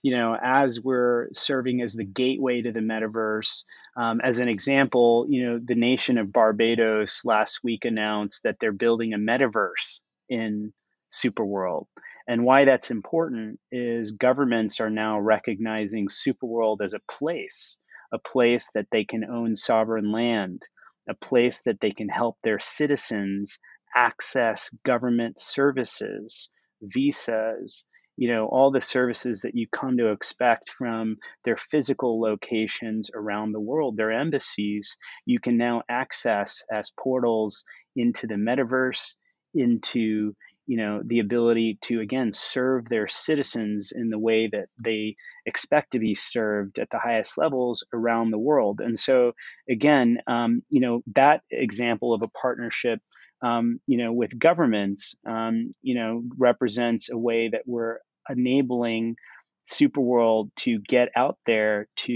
You 0.04 0.16
know, 0.16 0.38
as 0.40 0.80
we're 0.80 1.28
serving 1.34 1.82
as 1.82 1.94
the 1.94 2.04
gateway 2.06 2.62
to 2.62 2.72
the 2.72 2.82
metaverse, 2.82 3.64
um, 3.98 4.22
as 4.24 4.38
an 4.40 4.48
example, 4.48 5.26
you 5.28 5.44
know, 5.46 5.60
the 5.64 5.74
nation 5.76 6.20
of 6.20 6.32
Barbados 6.32 7.26
last 7.26 7.62
week 7.64 7.84
announced 7.84 8.44
that 8.44 8.60
they're 8.60 8.72
building 8.72 9.14
a 9.14 9.18
metaverse 9.18 10.02
in 10.30 10.72
Superworld. 11.12 11.88
And 12.28 12.44
why 12.46 12.66
that's 12.66 12.92
important 12.92 13.60
is 13.72 14.12
governments 14.12 14.80
are 14.80 14.90
now 14.92 15.20
recognizing 15.20 16.08
Superworld 16.10 16.82
as 16.84 16.94
a 16.94 17.02
place, 17.12 17.78
a 18.14 18.20
place 18.20 18.70
that 18.76 18.88
they 18.92 19.04
can 19.04 19.24
own 19.26 19.56
sovereign 19.56 20.12
land, 20.12 20.62
a 21.10 21.14
place 21.16 21.62
that 21.64 21.80
they 21.80 21.92
can 21.92 22.10
help 22.10 22.38
their 22.44 22.60
citizens 22.60 23.60
access 23.96 24.70
government 24.84 25.40
services, 25.40 26.50
visas, 26.82 27.86
you 28.18 28.30
know, 28.30 28.48
all 28.48 28.72
the 28.72 28.82
services 28.82 29.42
that 29.42 29.56
you 29.56 29.68
come 29.68 29.98
to 29.98 30.12
expect 30.12 30.70
from 30.70 31.18
their 31.44 31.58
physical 31.58 32.20
locations 32.22 33.10
around 33.14 33.52
the 33.52 33.60
world, 33.60 33.98
their 33.98 34.12
embassies, 34.12 34.98
you 35.26 35.40
can 35.40 35.58
now 35.58 35.82
access 35.90 36.64
as 36.72 36.92
portals 36.98 37.66
into 37.96 38.28
the 38.28 38.36
metaverse, 38.36 39.16
into 39.54 40.36
you 40.68 40.78
know 40.78 41.02
the 41.06 41.20
ability 41.20 41.78
to 41.82 42.00
again 42.00 42.34
serve 42.34 42.90
their 42.90 43.08
citizens 43.08 43.92
in 43.96 44.10
the 44.10 44.18
way 44.18 44.48
that 44.52 44.68
they 44.84 45.16
expect 45.46 45.92
to 45.92 46.00
be 46.00 46.16
served 46.16 46.80
at 46.80 46.90
the 46.90 46.98
highest 46.98 47.38
levels 47.38 47.84
around 47.94 48.32
the 48.32 48.40
world. 48.40 48.82
And 48.82 48.98
so 48.98 49.34
again 49.70 50.18
um, 50.28 50.64
you 50.70 50.82
know 50.82 51.04
that 51.16 51.42
example 51.52 52.14
of 52.14 52.24
a 52.24 52.28
partnership 52.30 53.00
um, 53.42 53.80
you 53.88 53.98
know, 53.98 54.14
with 54.14 54.38
governments, 54.38 55.16
um, 55.28 55.72
you 55.82 55.96
know, 55.96 56.24
represents 56.38 57.10
a 57.10 57.18
way 57.18 57.50
that 57.50 57.64
we're 57.66 58.00
enabling 58.30 59.16
Superworld 59.66 60.50
to 60.58 60.80
get 60.80 61.10
out 61.16 61.38
there 61.48 61.88
to, 61.96 62.14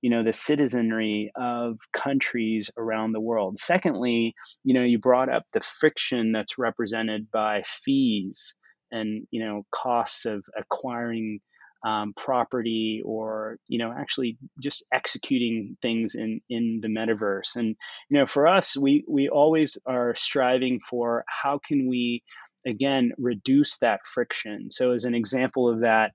you 0.00 0.10
know, 0.10 0.24
the 0.24 0.32
citizenry 0.32 1.30
of 1.36 1.78
countries 1.92 2.70
around 2.76 3.12
the 3.12 3.20
world. 3.20 3.58
Secondly, 3.58 4.34
you 4.64 4.74
know, 4.74 4.82
you 4.82 4.98
brought 4.98 5.28
up 5.28 5.44
the 5.52 5.60
friction 5.60 6.32
that's 6.32 6.58
represented 6.58 7.30
by 7.30 7.62
fees 7.66 8.56
and, 8.90 9.26
you 9.30 9.44
know, 9.44 9.62
costs 9.72 10.26
of 10.26 10.44
acquiring 10.58 11.40
um, 11.84 12.12
property 12.16 13.02
or 13.04 13.58
you 13.68 13.78
know 13.78 13.92
actually 13.96 14.38
just 14.60 14.84
executing 14.92 15.76
things 15.82 16.14
in 16.14 16.40
in 16.48 16.80
the 16.82 16.88
metaverse. 16.88 17.56
And 17.56 17.76
you 18.08 18.18
know 18.18 18.26
for 18.26 18.46
us 18.46 18.76
we 18.76 19.04
we 19.08 19.28
always 19.28 19.78
are 19.86 20.14
striving 20.14 20.80
for 20.88 21.24
how 21.26 21.60
can 21.66 21.88
we 21.88 22.22
again 22.66 23.12
reduce 23.18 23.78
that 23.78 24.00
friction. 24.06 24.68
So 24.70 24.92
as 24.92 25.04
an 25.04 25.14
example 25.14 25.68
of 25.68 25.80
that 25.80 26.12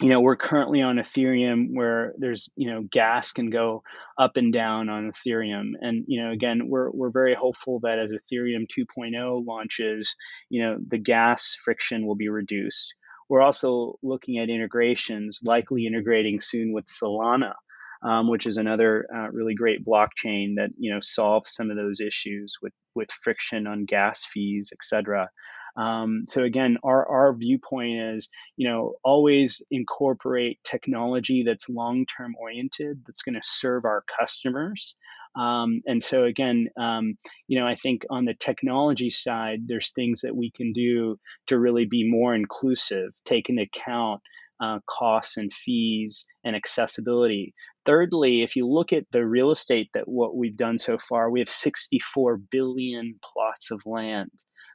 you 0.00 0.08
know 0.08 0.20
we're 0.20 0.36
currently 0.36 0.80
on 0.80 0.96
ethereum 0.96 1.66
where 1.72 2.14
there's 2.16 2.48
you 2.56 2.70
know 2.70 2.82
gas 2.90 3.32
can 3.32 3.50
go 3.50 3.82
up 4.18 4.38
and 4.38 4.52
down 4.52 4.88
on 4.88 5.12
ethereum. 5.12 5.72
And 5.80 6.04
you 6.08 6.22
know 6.22 6.30
again 6.30 6.62
we're 6.68 6.90
we're 6.92 7.10
very 7.10 7.34
hopeful 7.34 7.80
that 7.82 7.98
as 7.98 8.12
ethereum 8.12 8.66
2.0 8.66 9.46
launches 9.46 10.16
you 10.48 10.62
know 10.62 10.78
the 10.88 10.98
gas 10.98 11.58
friction 11.62 12.06
will 12.06 12.16
be 12.16 12.30
reduced 12.30 12.94
we're 13.32 13.40
also 13.40 13.94
looking 14.02 14.36
at 14.38 14.50
integrations 14.50 15.40
likely 15.42 15.86
integrating 15.86 16.38
soon 16.40 16.72
with 16.72 16.84
solana 16.86 17.54
um, 18.04 18.28
which 18.28 18.46
is 18.46 18.58
another 18.58 19.06
uh, 19.14 19.30
really 19.30 19.54
great 19.54 19.84
blockchain 19.84 20.56
that 20.56 20.68
you 20.76 20.92
know 20.92 21.00
solves 21.00 21.54
some 21.54 21.70
of 21.70 21.76
those 21.78 22.00
issues 22.00 22.58
with 22.60 22.74
with 22.94 23.10
friction 23.10 23.66
on 23.66 23.86
gas 23.86 24.26
fees 24.26 24.68
et 24.72 24.82
cetera 24.82 25.30
um, 25.76 26.24
so 26.26 26.42
again, 26.42 26.76
our 26.84 27.08
our 27.08 27.34
viewpoint 27.34 28.14
is 28.14 28.28
you 28.56 28.68
know 28.68 28.94
always 29.02 29.62
incorporate 29.70 30.58
technology 30.64 31.44
that's 31.46 31.68
long 31.68 32.04
term 32.04 32.34
oriented, 32.38 33.02
that's 33.06 33.22
going 33.22 33.36
to 33.36 33.40
serve 33.42 33.84
our 33.84 34.04
customers. 34.20 34.96
Um, 35.34 35.80
and 35.86 36.02
so 36.02 36.24
again, 36.24 36.68
um, 36.78 37.14
you 37.48 37.58
know, 37.58 37.66
I 37.66 37.76
think 37.76 38.02
on 38.10 38.24
the 38.24 38.34
technology 38.34 39.10
side, 39.10 39.60
there's 39.66 39.92
things 39.92 40.20
that 40.22 40.36
we 40.36 40.50
can 40.50 40.72
do 40.72 41.18
to 41.46 41.58
really 41.58 41.86
be 41.86 42.08
more 42.08 42.34
inclusive, 42.34 43.10
take 43.24 43.48
into 43.48 43.62
account 43.62 44.20
uh, 44.62 44.78
costs 44.88 45.36
and 45.36 45.52
fees 45.52 46.26
and 46.44 46.54
accessibility. 46.54 47.54
Thirdly, 47.84 48.42
if 48.42 48.54
you 48.54 48.68
look 48.68 48.92
at 48.92 49.04
the 49.10 49.26
real 49.26 49.50
estate 49.50 49.88
that 49.94 50.06
what 50.06 50.36
we've 50.36 50.56
done 50.56 50.78
so 50.78 50.98
far, 50.98 51.30
we 51.30 51.40
have 51.40 51.48
64 51.48 52.36
billion 52.36 53.18
plots 53.24 53.70
of 53.72 53.80
land. 53.86 54.30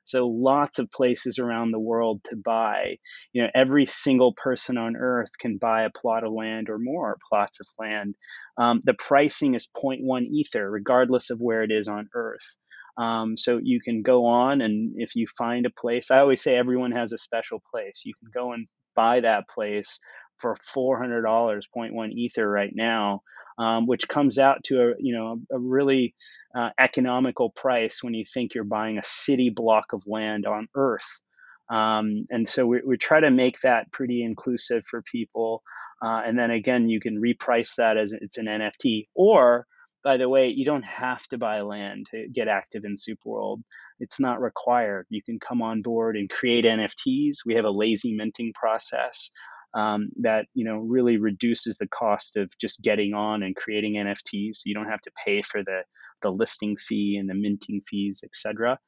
So 0.07 0.27
lots 0.27 0.79
of 0.79 0.91
places 0.91 1.39
around 1.39 1.71
the 1.71 1.79
world 1.79 2.21
to 2.25 2.37
buy. 2.37 2.97
You 3.33 3.43
know, 3.43 3.49
every 3.55 3.85
single 3.85 4.33
person 4.33 4.77
on 4.77 4.95
earth 4.97 5.31
can 5.39 5.57
buy 5.57 5.83
a 5.83 5.91
plot 5.91 6.23
of 6.23 6.33
land 6.33 6.69
or 6.69 6.79
more 6.79 7.17
plots 7.29 7.59
of 7.59 7.67
land. 7.79 8.15
Um, 8.57 8.81
the 8.83 8.95
pricing 8.95 9.55
is 9.55 9.65
zero 9.65 9.81
point 9.81 10.01
0.1 10.01 10.27
ether, 10.31 10.69
regardless 10.69 11.29
of 11.29 11.39
where 11.41 11.63
it 11.63 11.71
is 11.71 11.87
on 11.87 12.09
earth. 12.15 12.57
Um, 12.97 13.37
so 13.37 13.59
you 13.61 13.79
can 13.81 14.01
go 14.01 14.25
on 14.25 14.61
and 14.61 14.93
if 14.97 15.15
you 15.15 15.27
find 15.37 15.65
a 15.67 15.71
place, 15.79 16.11
I 16.11 16.19
always 16.19 16.41
say 16.41 16.55
everyone 16.55 16.93
has 16.93 17.13
a 17.13 17.17
special 17.17 17.61
place. 17.71 18.03
You 18.05 18.13
can 18.19 18.31
go 18.33 18.53
and 18.53 18.67
buy 18.95 19.21
that 19.21 19.45
place 19.53 19.99
for 20.39 20.56
$400, 20.75 21.22
zero 21.22 21.60
point 21.74 21.94
0.1 21.94 22.12
ether 22.13 22.50
right 22.50 22.74
now, 22.74 23.22
um, 23.58 23.88
which 23.88 24.08
comes 24.08 24.38
out 24.38 24.63
to 24.65 24.82
a 24.82 24.94
you 25.00 25.15
know 25.15 25.39
a 25.51 25.60
really 25.60 26.15
uh, 26.56 26.70
economical 26.79 27.50
price 27.51 28.03
when 28.03 28.13
you 28.13 28.25
think 28.25 28.53
you're 28.53 28.63
buying 28.63 28.98
a 28.98 29.03
city 29.03 29.50
block 29.50 29.94
of 29.94 30.03
land 30.08 30.46
on 30.46 30.67
Earth. 30.75 31.20
Um, 31.70 32.25
and 32.29 32.48
so 32.48 32.65
we, 32.65 32.82
we 32.86 32.98
try 32.98 33.20
to 33.20 33.29
make 33.29 33.60
that 33.62 33.91
pretty 33.91 34.24
inclusive 34.24 34.84
for 34.89 35.01
people. 35.01 35.62
Uh, 36.03 36.22
and 36.25 36.38
then 36.38 36.51
again, 36.51 36.89
you 36.89 37.00
can 37.00 37.22
reprice 37.22 37.75
that 37.77 37.98
as 37.98 38.13
it's 38.13 38.38
an 38.38 38.46
NFT. 38.46 39.08
Or, 39.15 39.65
by 40.03 40.17
the 40.17 40.29
way, 40.29 40.48
you 40.48 40.65
don't 40.65 40.86
have 40.86 41.24
to 41.29 41.38
buy 41.38 41.62
land 41.62 42.08
to 42.12 42.27
get 42.34 42.48
active 42.48 42.84
in 42.86 42.96
Superworld. 42.96 43.62
It's 44.00 44.20
not 44.20 44.41
required. 44.41 45.08
You 45.10 45.22
can 45.24 45.39
come 45.39 45.62
on 45.62 45.82
board 45.82 46.15
and 46.15 46.29
create 46.29 46.65
NFTs. 46.65 47.38
We 47.46 47.56
have 47.56 47.65
a 47.65 47.72
lazy 47.72 48.13
minting 48.15 48.53
process 48.53 49.32
um, 49.77 50.10
that 50.22 50.48
you 50.53 50.65
know 50.65 50.77
really 50.77 51.17
reduces 51.17 51.77
the 51.77 51.88
cost 51.88 52.36
of 52.36 52.51
just 52.60 52.81
getting 52.81 53.13
on 53.13 53.43
and 53.43 53.55
creating 53.55 53.93
NFTs. 53.93 54.62
You 54.65 54.74
don't 54.74 54.89
have 54.89 55.01
to 55.01 55.12
pay 55.25 55.41
for 55.41 55.63
the 55.63 55.84
the 56.24 56.31
listing 56.31 56.77
fee 56.77 57.17
and 57.19 57.29
the 57.29 57.36
minting 57.36 57.81
fees, 57.88 58.24
etc. 58.24 58.79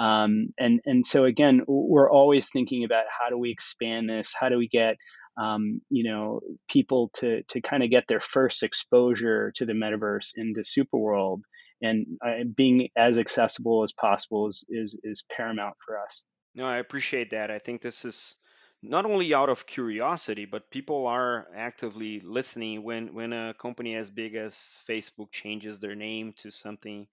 Um, 0.00 0.48
and 0.58 0.80
and 0.86 1.04
so 1.04 1.24
again, 1.24 1.62
we're 1.68 2.10
always 2.10 2.48
thinking 2.50 2.84
about 2.84 3.04
how 3.10 3.28
do 3.28 3.36
we 3.36 3.50
expand 3.50 4.08
this? 4.08 4.32
How 4.38 4.48
do 4.48 4.56
we 4.56 4.68
get 4.68 4.96
um, 5.38 5.82
you 5.90 6.10
know 6.10 6.40
people 6.70 7.10
to 7.16 7.42
to 7.48 7.60
kind 7.60 7.82
of 7.82 7.90
get 7.90 8.04
their 8.08 8.20
first 8.20 8.62
exposure 8.62 9.52
to 9.56 9.66
the 9.66 9.74
metaverse 9.74 10.30
into 10.36 10.60
Superworld 10.60 11.40
and 11.82 12.06
uh, 12.26 12.44
being 12.56 12.88
as 12.96 13.18
accessible 13.18 13.82
as 13.82 13.92
possible 13.92 14.48
is, 14.48 14.64
is 14.68 14.98
is 15.04 15.24
paramount 15.30 15.74
for 15.84 16.00
us. 16.00 16.24
no 16.54 16.64
i 16.64 16.78
appreciate 16.78 17.30
that 17.30 17.50
i 17.52 17.58
think 17.58 17.80
this 17.80 18.04
is 18.04 18.36
not 18.82 19.04
only 19.04 19.34
out 19.34 19.48
of 19.48 19.66
curiosity 19.66 20.44
but 20.44 20.70
people 20.70 21.06
are 21.06 21.48
actively 21.54 22.20
listening 22.20 22.82
when 22.82 23.14
when 23.14 23.32
a 23.32 23.54
company 23.54 23.94
as 23.96 24.10
big 24.10 24.34
as 24.34 24.80
facebook 24.88 25.30
changes 25.32 25.78
their 25.78 25.94
name 25.96 26.32
to 26.34 26.50
something 26.50 27.06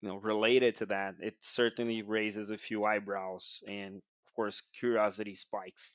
you 0.00 0.08
know 0.08 0.16
related 0.16 0.76
to 0.76 0.86
that 0.86 1.14
it 1.20 1.34
certainly 1.40 2.02
raises 2.02 2.50
a 2.50 2.58
few 2.58 2.84
eyebrows 2.84 3.62
and 3.68 3.96
of 3.96 4.34
course 4.34 4.62
curiosity 4.78 5.34
spikes 5.34 5.92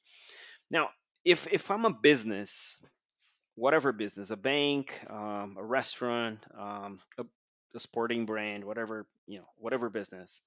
now 0.71 0.89
if 1.25 1.47
if 1.51 1.69
i'm 1.71 1.85
a 1.85 1.93
business 1.93 2.83
whatever 3.55 3.91
business 3.91 4.31
a 4.31 4.37
bank 4.37 4.93
um, 5.09 5.55
a 5.59 5.63
restaurant 5.65 6.39
um, 6.59 6.99
a 7.19 7.25
the 7.73 7.81
sporting 7.81 8.25
brand, 8.25 8.65
whatever 8.65 9.05
you 9.27 9.39
know, 9.39 9.45
whatever 9.57 9.89
business. 9.89 10.41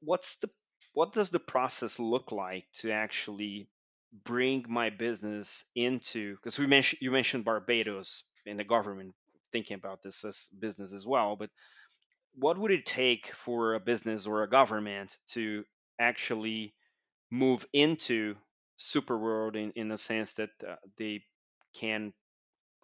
What's 0.00 0.36
the 0.36 0.50
what 0.92 1.12
does 1.12 1.30
the 1.30 1.40
process 1.40 1.98
look 1.98 2.32
like 2.32 2.66
to 2.74 2.92
actually 2.92 3.68
bring 4.24 4.64
my 4.68 4.90
business 4.90 5.64
into? 5.74 6.34
Because 6.36 6.58
we 6.58 6.66
mentioned 6.66 7.00
you 7.02 7.10
mentioned 7.10 7.44
Barbados 7.44 8.24
and 8.46 8.58
the 8.58 8.64
government 8.64 9.14
thinking 9.52 9.76
about 9.76 10.02
this 10.02 10.24
as 10.24 10.48
business 10.58 10.92
as 10.92 11.06
well, 11.06 11.36
but 11.36 11.50
what 12.34 12.58
would 12.58 12.70
it 12.70 12.86
take 12.86 13.26
for 13.28 13.74
a 13.74 13.80
business 13.80 14.26
or 14.26 14.42
a 14.42 14.48
government 14.50 15.16
to 15.28 15.64
actually 15.98 16.74
move 17.30 17.66
into 17.72 18.36
superworld 18.78 19.56
in, 19.56 19.72
in 19.72 19.88
the 19.88 19.98
sense 19.98 20.34
that 20.34 20.50
uh, 20.66 20.76
they 20.96 21.22
can 21.74 22.12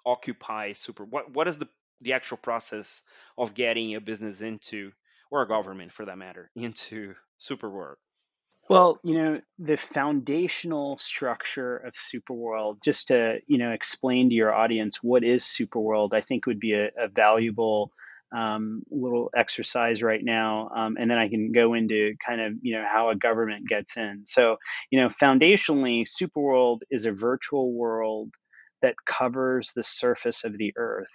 occupy 0.04 0.72
super 0.72 1.04
what 1.04 1.32
what 1.32 1.48
is 1.48 1.58
the 1.58 1.68
the 2.02 2.12
actual 2.12 2.36
process 2.36 3.02
of 3.36 3.54
getting 3.54 3.94
a 3.94 4.00
business 4.00 4.40
into 4.42 4.92
or 5.30 5.42
a 5.42 5.48
government 5.48 5.92
for 5.92 6.04
that 6.04 6.18
matter 6.18 6.50
into 6.54 7.14
superworld 7.40 7.96
Well, 8.68 8.98
you 9.04 9.14
know, 9.16 9.40
the 9.58 9.76
foundational 9.76 10.98
structure 10.98 11.76
of 11.76 11.94
Superworld, 11.94 12.82
just 12.82 13.08
to, 13.08 13.38
you 13.46 13.58
know, 13.58 13.70
explain 13.70 14.28
to 14.30 14.34
your 14.34 14.52
audience 14.52 15.02
what 15.02 15.22
is 15.24 15.44
Superworld, 15.44 16.14
I 16.14 16.20
think 16.20 16.46
would 16.46 16.58
be 16.60 16.72
a, 16.74 16.90
a 16.98 17.08
valuable 17.08 17.92
um, 18.36 18.82
little 18.90 19.30
exercise 19.36 20.02
right 20.02 20.22
now. 20.22 20.68
Um, 20.74 20.96
and 20.98 21.08
then 21.10 21.18
I 21.18 21.28
can 21.28 21.52
go 21.52 21.74
into 21.74 22.14
kind 22.26 22.40
of, 22.40 22.54
you 22.60 22.74
know, 22.74 22.84
how 22.92 23.10
a 23.10 23.14
government 23.14 23.68
gets 23.68 23.96
in. 23.96 24.22
So, 24.26 24.56
you 24.90 25.00
know, 25.00 25.08
foundationally, 25.08 26.04
Superworld 26.04 26.80
is 26.90 27.06
a 27.06 27.12
virtual 27.12 27.72
world 27.72 28.34
that 28.82 28.96
covers 29.06 29.72
the 29.74 29.84
surface 29.84 30.42
of 30.44 30.58
the 30.58 30.72
earth. 30.76 31.14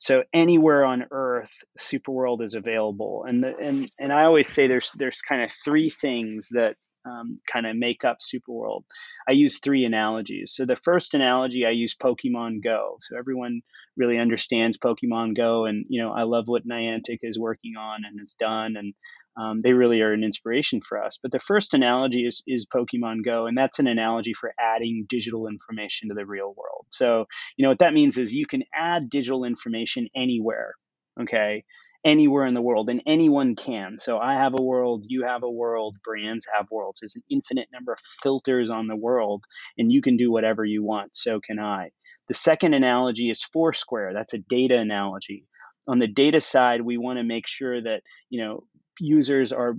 So 0.00 0.24
anywhere 0.32 0.84
on 0.84 1.04
Earth, 1.10 1.52
Superworld 1.78 2.42
is 2.42 2.54
available, 2.54 3.24
and 3.28 3.44
the, 3.44 3.54
and 3.56 3.90
and 3.98 4.12
I 4.12 4.24
always 4.24 4.48
say 4.48 4.66
there's 4.66 4.90
there's 4.96 5.20
kind 5.20 5.42
of 5.42 5.52
three 5.64 5.90
things 5.90 6.48
that 6.52 6.76
um, 7.04 7.38
kind 7.50 7.66
of 7.66 7.76
make 7.76 8.02
up 8.04 8.18
Superworld. 8.20 8.84
I 9.28 9.32
use 9.32 9.58
three 9.58 9.84
analogies. 9.84 10.52
So 10.54 10.64
the 10.64 10.76
first 10.76 11.14
analogy 11.14 11.64
I 11.66 11.70
use 11.70 11.94
Pokemon 11.94 12.62
Go. 12.62 12.96
So 13.00 13.18
everyone 13.18 13.60
really 13.96 14.18
understands 14.18 14.78
Pokemon 14.78 15.36
Go, 15.36 15.66
and 15.66 15.84
you 15.88 16.02
know 16.02 16.12
I 16.12 16.22
love 16.22 16.44
what 16.46 16.66
Niantic 16.66 17.18
is 17.22 17.38
working 17.38 17.76
on 17.78 18.00
and 18.06 18.20
has 18.20 18.34
done, 18.38 18.76
and 18.76 18.94
um, 19.36 19.60
they 19.60 19.72
really 19.72 20.00
are 20.00 20.12
an 20.12 20.24
inspiration 20.24 20.80
for 20.86 21.02
us. 21.02 21.18
But 21.22 21.32
the 21.32 21.38
first 21.38 21.74
analogy 21.74 22.26
is, 22.26 22.42
is 22.46 22.66
Pokemon 22.66 23.24
Go, 23.24 23.46
and 23.46 23.56
that's 23.56 23.78
an 23.78 23.86
analogy 23.86 24.32
for 24.34 24.52
adding 24.58 25.06
digital 25.08 25.46
information 25.46 26.08
to 26.08 26.14
the 26.14 26.26
real 26.26 26.54
world. 26.56 26.86
So, 26.90 27.26
you 27.56 27.62
know, 27.62 27.70
what 27.70 27.78
that 27.78 27.94
means 27.94 28.18
is 28.18 28.34
you 28.34 28.46
can 28.46 28.64
add 28.74 29.10
digital 29.10 29.44
information 29.44 30.08
anywhere, 30.16 30.74
okay? 31.20 31.64
Anywhere 32.04 32.46
in 32.46 32.54
the 32.54 32.62
world, 32.62 32.88
and 32.88 33.02
anyone 33.06 33.54
can. 33.56 33.98
So, 33.98 34.18
I 34.18 34.34
have 34.34 34.54
a 34.58 34.62
world, 34.62 35.04
you 35.06 35.24
have 35.24 35.42
a 35.42 35.50
world, 35.50 35.96
brands 36.04 36.46
have 36.56 36.66
worlds. 36.70 37.00
There's 37.00 37.16
an 37.16 37.22
infinite 37.30 37.68
number 37.72 37.92
of 37.92 37.98
filters 38.22 38.70
on 38.70 38.88
the 38.88 38.96
world, 38.96 39.44
and 39.78 39.92
you 39.92 40.02
can 40.02 40.16
do 40.16 40.32
whatever 40.32 40.64
you 40.64 40.82
want. 40.82 41.14
So 41.14 41.40
can 41.40 41.58
I. 41.58 41.90
The 42.28 42.34
second 42.34 42.74
analogy 42.74 43.28
is 43.28 43.42
Foursquare. 43.42 44.12
That's 44.14 44.34
a 44.34 44.38
data 44.38 44.78
analogy 44.78 45.46
on 45.90 45.98
the 45.98 46.06
data 46.06 46.40
side, 46.40 46.82
we 46.82 46.98
want 46.98 47.18
to 47.18 47.24
make 47.24 47.48
sure 47.48 47.82
that 47.82 48.02
you 48.28 48.44
know 48.44 48.62
users 49.00 49.52
are 49.52 49.74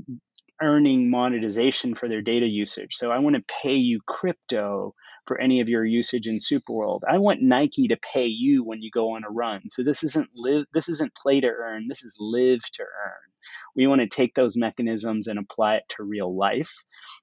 earning 0.61 1.09
monetization 1.09 1.95
for 1.95 2.07
their 2.07 2.21
data 2.21 2.45
usage. 2.45 2.95
So 2.95 3.09
I 3.11 3.19
want 3.19 3.35
to 3.35 3.53
pay 3.63 3.75
you 3.75 3.99
crypto 4.07 4.93
for 5.25 5.39
any 5.39 5.61
of 5.61 5.69
your 5.69 5.85
usage 5.85 6.27
in 6.27 6.39
Superworld. 6.39 7.01
I 7.09 7.17
want 7.17 7.41
Nike 7.41 7.87
to 7.87 7.97
pay 8.13 8.25
you 8.25 8.63
when 8.63 8.81
you 8.81 8.91
go 8.91 9.15
on 9.15 9.23
a 9.23 9.29
run. 9.29 9.61
So 9.69 9.83
this 9.83 10.03
isn't 10.03 10.29
live 10.35 10.65
this 10.73 10.89
isn't 10.89 11.15
play 11.15 11.41
to 11.41 11.47
earn, 11.47 11.87
this 11.87 12.03
is 12.03 12.15
live 12.19 12.61
to 12.73 12.83
earn. 12.83 13.31
We 13.75 13.87
want 13.87 14.01
to 14.01 14.07
take 14.07 14.35
those 14.35 14.57
mechanisms 14.57 15.27
and 15.27 15.39
apply 15.39 15.75
it 15.75 15.83
to 15.95 16.03
real 16.03 16.35
life. 16.35 16.73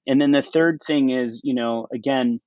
And 0.06 0.20
then 0.20 0.32
the 0.32 0.42
third 0.42 0.80
thing 0.86 1.10
is, 1.10 1.40
you 1.44 1.54
know, 1.54 1.86
again, 1.92 2.40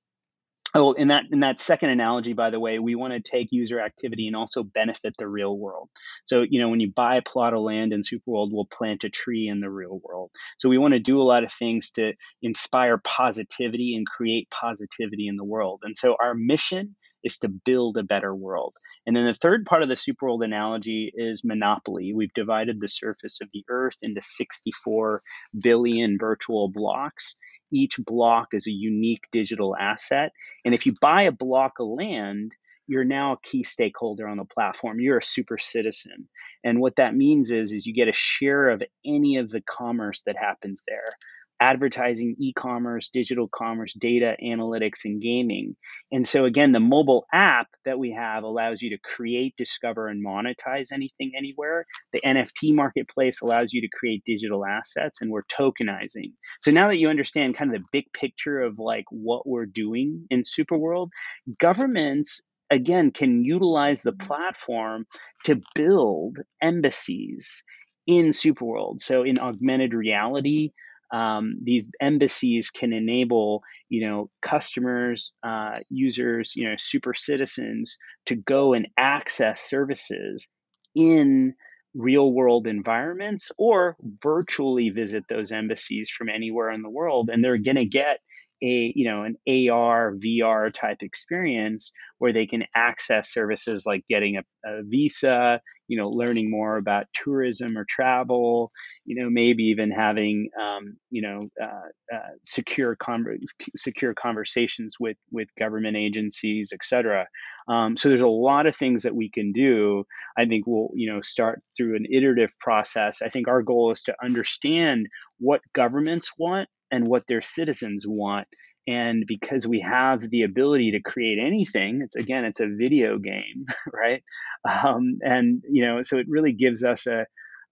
Oh, 0.74 0.92
in 0.92 1.08
that 1.08 1.24
in 1.30 1.40
that 1.40 1.60
second 1.60 1.90
analogy, 1.90 2.32
by 2.32 2.48
the 2.48 2.58
way, 2.58 2.78
we 2.78 2.94
want 2.94 3.12
to 3.12 3.20
take 3.20 3.52
user 3.52 3.78
activity 3.78 4.26
and 4.26 4.34
also 4.34 4.62
benefit 4.62 5.14
the 5.18 5.28
real 5.28 5.56
world. 5.58 5.90
So, 6.24 6.44
you 6.48 6.60
know, 6.60 6.70
when 6.70 6.80
you 6.80 6.90
buy 6.90 7.16
a 7.16 7.22
plot 7.22 7.52
of 7.52 7.60
land 7.60 7.92
in 7.92 8.00
Superworld, 8.00 8.52
we'll 8.52 8.68
plant 8.72 9.04
a 9.04 9.10
tree 9.10 9.48
in 9.48 9.60
the 9.60 9.68
real 9.68 10.00
world. 10.02 10.30
So 10.58 10.70
we 10.70 10.78
want 10.78 10.94
to 10.94 10.98
do 11.00 11.20
a 11.20 11.24
lot 11.24 11.44
of 11.44 11.52
things 11.52 11.90
to 11.92 12.14
inspire 12.40 12.96
positivity 12.98 13.96
and 13.96 14.06
create 14.06 14.48
positivity 14.50 15.28
in 15.28 15.36
the 15.36 15.44
world. 15.44 15.80
And 15.84 15.94
so 15.94 16.16
our 16.18 16.34
mission 16.34 16.96
is 17.22 17.38
to 17.40 17.48
build 17.48 17.98
a 17.98 18.02
better 18.02 18.34
world. 18.34 18.74
And 19.06 19.14
then 19.14 19.26
the 19.26 19.34
third 19.34 19.66
part 19.66 19.82
of 19.82 19.88
the 19.88 19.94
superworld 19.94 20.44
analogy 20.44 21.12
is 21.14 21.42
monopoly. 21.44 22.12
We've 22.14 22.32
divided 22.32 22.80
the 22.80 22.88
surface 22.88 23.40
of 23.42 23.48
the 23.52 23.64
earth 23.68 23.96
into 24.00 24.22
64 24.22 25.22
billion 25.62 26.16
virtual 26.18 26.68
blocks. 26.68 27.36
Each 27.72 27.96
block 27.98 28.48
is 28.52 28.66
a 28.66 28.72
unique 28.72 29.26
digital 29.32 29.76
asset. 29.76 30.32
And 30.64 30.74
if 30.74 30.86
you 30.86 30.94
buy 31.00 31.22
a 31.22 31.32
block 31.32 31.80
of 31.80 31.88
land, 31.88 32.54
you're 32.86 33.04
now 33.04 33.32
a 33.32 33.40
key 33.42 33.62
stakeholder 33.62 34.28
on 34.28 34.36
the 34.36 34.44
platform. 34.44 35.00
You're 35.00 35.18
a 35.18 35.22
super 35.22 35.56
citizen. 35.56 36.28
And 36.62 36.80
what 36.80 36.96
that 36.96 37.14
means 37.14 37.50
is, 37.50 37.72
is 37.72 37.86
you 37.86 37.94
get 37.94 38.08
a 38.08 38.12
share 38.12 38.70
of 38.70 38.82
any 39.06 39.36
of 39.38 39.48
the 39.50 39.62
commerce 39.62 40.22
that 40.26 40.36
happens 40.36 40.82
there 40.86 41.16
advertising, 41.62 42.34
e 42.40 42.52
commerce, 42.52 43.08
digital 43.08 43.48
commerce, 43.48 43.94
data 43.94 44.34
analytics, 44.42 45.04
and 45.04 45.22
gaming. 45.22 45.76
And 46.10 46.26
so, 46.26 46.44
again, 46.44 46.72
the 46.72 46.80
mobile 46.80 47.24
app 47.32 47.68
that 47.84 48.00
we 48.00 48.10
have 48.10 48.42
allows 48.42 48.82
you 48.82 48.90
to 48.90 48.98
create, 48.98 49.54
discover, 49.56 50.08
and 50.08 50.24
monetize 50.26 50.88
anything 50.92 51.32
anywhere. 51.38 51.86
The 52.12 52.20
NFT 52.26 52.74
marketplace 52.74 53.42
allows 53.42 53.72
you 53.72 53.82
to 53.82 53.88
create 53.96 54.24
digital 54.26 54.66
assets, 54.66 55.20
and 55.20 55.30
we're 55.30 55.44
tokenizing. 55.44 56.32
So, 56.62 56.72
now 56.72 56.88
that 56.88 56.98
you 56.98 57.08
understand 57.08 57.56
kind 57.56 57.72
of 57.72 57.80
the 57.80 57.88
big 57.92 58.12
picture 58.12 58.60
of 58.60 58.80
like 58.80 59.04
what 59.10 59.46
we're 59.46 59.66
doing 59.66 60.26
in 60.30 60.42
Superworld, 60.42 61.10
governments 61.58 62.42
again 62.72 63.12
can 63.12 63.44
utilize 63.44 64.02
the 64.02 64.12
platform 64.12 65.06
to 65.44 65.60
build 65.76 66.38
embassies 66.60 67.62
in 68.06 68.28
Superworld. 68.30 69.00
So 69.00 69.22
in 69.22 69.38
augmented 69.38 69.94
reality, 69.94 70.72
um, 71.12 71.58
these 71.62 71.88
embassies 72.00 72.70
can 72.70 72.92
enable 72.92 73.62
you 73.88 74.06
know 74.06 74.30
customers 74.40 75.32
uh, 75.42 75.78
users 75.88 76.54
you 76.56 76.68
know 76.68 76.74
super 76.78 77.14
citizens 77.14 77.96
to 78.26 78.34
go 78.34 78.72
and 78.72 78.88
access 78.96 79.60
services 79.60 80.48
in 80.94 81.54
real 81.94 82.32
world 82.32 82.66
environments 82.66 83.50
or 83.58 83.96
virtually 84.22 84.90
visit 84.90 85.24
those 85.28 85.52
embassies 85.52 86.10
from 86.10 86.28
anywhere 86.28 86.70
in 86.70 86.82
the 86.82 86.90
world. 86.90 87.28
And 87.30 87.42
they're 87.42 87.58
going 87.58 87.76
to 87.76 87.84
get 87.84 88.18
a 88.62 88.92
you 88.94 89.10
know 89.10 89.24
an 89.24 89.36
AR 89.46 90.14
VR 90.14 90.72
type 90.72 91.02
experience 91.02 91.92
where 92.18 92.32
they 92.32 92.46
can 92.46 92.64
access 92.74 93.32
services 93.32 93.84
like 93.84 94.04
getting 94.08 94.36
a, 94.36 94.42
a, 94.64 94.82
visa, 94.84 95.60
you 95.88 95.98
know, 95.98 96.08
learning 96.08 96.48
more 96.48 96.76
about 96.76 97.06
tourism 97.12 97.76
or 97.76 97.84
travel, 97.84 98.70
you 99.04 99.20
know, 99.20 99.28
maybe 99.28 99.64
even 99.64 99.90
having 99.90 100.48
um, 100.60 100.96
you 101.10 101.22
know 101.22 101.48
uh, 101.60 102.14
uh, 102.14 102.30
secure 102.44 102.94
con- 102.94 103.26
secure 103.74 104.14
conversations 104.14 104.96
with 105.00 105.16
with 105.32 105.48
government 105.58 105.96
agencies, 105.96 106.70
et 106.72 106.84
cetera. 106.84 107.26
Um, 107.68 107.96
so 107.96 108.08
there's 108.08 108.22
a 108.22 108.28
lot 108.28 108.66
of 108.66 108.76
things 108.76 109.02
that 109.02 109.14
we 109.14 109.30
can 109.30 109.52
do. 109.52 110.04
I 110.38 110.46
think 110.46 110.64
we'll 110.66 110.90
you 110.94 111.12
know 111.12 111.20
start 111.22 111.60
through 111.76 111.96
an 111.96 112.06
iterative 112.10 112.54
process. 112.60 113.20
I 113.20 113.28
think 113.28 113.48
our 113.48 113.62
goal 113.62 113.90
is 113.90 114.04
to 114.04 114.14
understand 114.22 115.08
what 115.40 115.60
governments 115.74 116.32
want 116.38 116.68
and 116.92 117.08
what 117.08 117.26
their 117.26 117.40
citizens 117.40 118.04
want. 118.06 118.46
And 118.86 119.24
because 119.26 119.66
we 119.66 119.80
have 119.80 120.20
the 120.20 120.42
ability 120.42 120.92
to 120.92 121.00
create 121.00 121.38
anything 121.40 122.00
it's 122.02 122.16
again 122.16 122.44
it's 122.44 122.60
a 122.60 122.66
video 122.66 123.18
game 123.18 123.66
right? 123.92 124.22
Um, 124.68 125.18
and 125.22 125.62
you 125.68 125.86
know 125.86 126.02
so 126.02 126.18
it 126.18 126.26
really 126.28 126.52
gives 126.52 126.84
us 126.84 127.06
a 127.06 127.26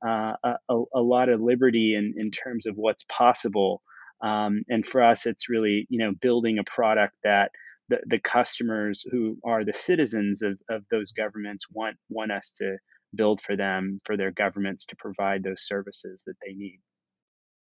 uh, 0.06 0.32
a, 0.44 0.82
a, 0.94 1.00
lot 1.00 1.28
of 1.28 1.42
liberty 1.42 1.94
in, 1.94 2.14
in 2.16 2.30
terms 2.30 2.64
of 2.64 2.74
what's 2.76 3.04
possible. 3.04 3.82
Um, 4.22 4.62
and 4.68 4.86
for 4.86 5.02
us 5.02 5.26
it's 5.26 5.48
really 5.48 5.86
you 5.90 5.98
know 5.98 6.12
building 6.20 6.58
a 6.58 6.64
product 6.64 7.14
that 7.24 7.50
the, 7.88 7.98
the 8.06 8.20
customers 8.20 9.04
who 9.10 9.36
are 9.44 9.64
the 9.64 9.74
citizens 9.74 10.42
of, 10.42 10.58
of 10.70 10.84
those 10.90 11.12
governments 11.12 11.66
want 11.70 11.96
want 12.08 12.30
us 12.30 12.52
to 12.58 12.76
build 13.14 13.40
for 13.40 13.56
them 13.56 13.98
for 14.04 14.16
their 14.16 14.30
governments 14.30 14.86
to 14.86 14.96
provide 14.96 15.42
those 15.42 15.66
services 15.66 16.22
that 16.26 16.36
they 16.44 16.54
need. 16.54 16.80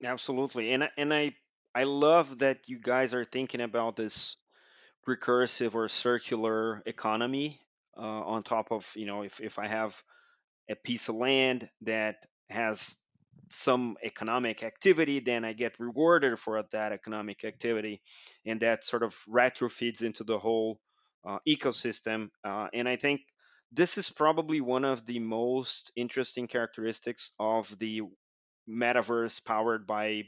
Absolutely. 0.04 0.72
And 0.72 0.90
and 0.98 1.14
i 1.14 1.34
i 1.76 1.84
love 1.84 2.40
that 2.40 2.60
you 2.68 2.80
guys 2.80 3.14
are 3.14 3.26
thinking 3.26 3.62
about 3.62 3.96
this 3.96 4.38
recursive 5.08 5.76
or 5.76 5.90
circular 5.90 6.84
economy 6.86 7.60
uh, 7.98 8.02
on 8.02 8.44
top 8.44 8.72
of 8.72 8.90
you 8.96 9.06
know 9.06 9.24
if, 9.24 9.40
if 9.42 9.60
i 9.60 9.68
have 9.68 10.02
a 10.70 10.76
piece 10.76 11.10
of 11.10 11.16
land 11.16 11.68
that 11.82 12.26
has 12.50 12.96
some 13.50 13.98
economic 14.04 14.64
activity, 14.64 15.20
then 15.20 15.44
I 15.44 15.54
get 15.54 15.80
rewarded 15.80 16.38
for 16.40 16.64
that 16.72 16.92
economic 16.92 17.44
activity, 17.44 18.02
and 18.46 18.60
that 18.62 18.84
sort 18.84 19.04
of 19.04 19.16
retrofeeds 19.28 20.04
into 20.04 20.24
the 20.24 20.38
whole 20.38 20.80
uh, 21.28 21.40
ecosystem. 21.48 22.30
Uh, 22.44 22.68
and 22.74 22.88
I 22.88 22.96
think 22.96 23.22
this 23.72 23.98
is 23.98 24.10
probably 24.10 24.62
one 24.62 24.86
of 24.86 25.06
the 25.06 25.20
most 25.20 25.92
interesting 25.96 26.48
characteristics 26.48 27.32
of 27.40 27.76
the 27.80 28.02
metaverse 28.70 29.44
powered 29.44 29.88
by 29.88 30.24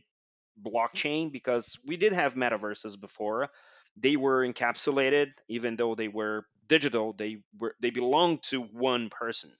blockchain 0.60 1.32
because 1.32 1.78
we 1.86 1.98
did 1.98 2.14
have 2.14 2.36
metaverses 2.36 3.00
before. 3.00 3.50
They 3.98 4.16
were 4.16 4.46
encapsulated, 4.46 5.34
even 5.48 5.76
though 5.76 5.96
they 5.96 6.08
were 6.08 6.46
digital. 6.68 7.14
They 7.14 7.44
were 7.58 7.76
they 7.82 7.90
belonged 7.90 8.44
to 8.44 8.62
one 8.62 9.10
person. 9.10 9.52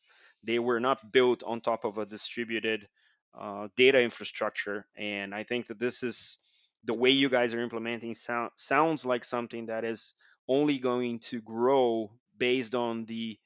They 0.44 0.60
were 0.60 0.80
not 0.80 1.12
built 1.12 1.44
on 1.44 1.62
top 1.62 1.84
of 1.86 1.98
a 1.98 2.06
distributed 2.06 2.88
uh, 3.38 3.68
data 3.76 4.02
infrastructure. 4.02 4.86
And 4.98 5.36
I 5.36 5.44
think 5.44 5.68
that 5.68 5.80
this 5.80 6.04
is 6.04 6.40
the 6.84 6.94
way 6.94 7.12
you 7.12 7.30
guys 7.30 7.54
are 7.54 7.62
implementing 7.62 8.14
sound, 8.14 8.52
sounds 8.56 9.06
like 9.06 9.24
something 9.24 9.68
that 9.68 9.84
is 9.84 10.16
only 10.48 10.80
going 10.80 11.20
to 11.20 11.42
grow 11.42 12.12
based 12.38 12.74
on 12.74 13.06
the 13.06 13.38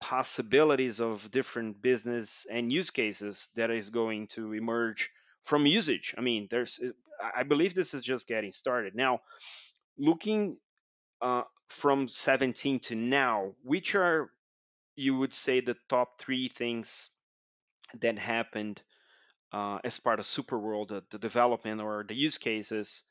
possibilities 0.00 1.00
of 1.00 1.30
different 1.30 1.82
business 1.82 2.46
and 2.50 2.72
use 2.72 2.90
cases 2.90 3.48
that 3.56 3.70
is 3.70 3.90
going 3.90 4.26
to 4.28 4.52
emerge 4.52 5.10
from 5.46 5.64
usage. 5.64 6.14
I 6.18 6.20
mean, 6.20 6.48
there's, 6.50 6.80
I 7.34 7.44
believe 7.44 7.74
this 7.74 7.94
is 7.94 8.02
just 8.02 8.26
getting 8.26 8.52
started. 8.52 8.94
Now, 8.94 9.20
looking 9.96 10.58
uh, 11.22 11.42
from 11.68 12.08
17 12.08 12.80
to 12.80 12.96
now, 12.96 13.52
which 13.62 13.94
are, 13.94 14.28
you 14.96 15.16
would 15.16 15.32
say, 15.32 15.60
the 15.60 15.76
top 15.88 16.18
three 16.18 16.48
things 16.48 17.10
that 18.00 18.18
happened 18.18 18.82
uh, 19.52 19.78
as 19.84 20.00
part 20.00 20.18
of 20.18 20.24
Superworld, 20.26 20.88
the, 20.88 21.04
the 21.10 21.18
development 21.18 21.80
or 21.80 22.04
the 22.06 22.14
use 22.14 22.38
cases 22.38 23.04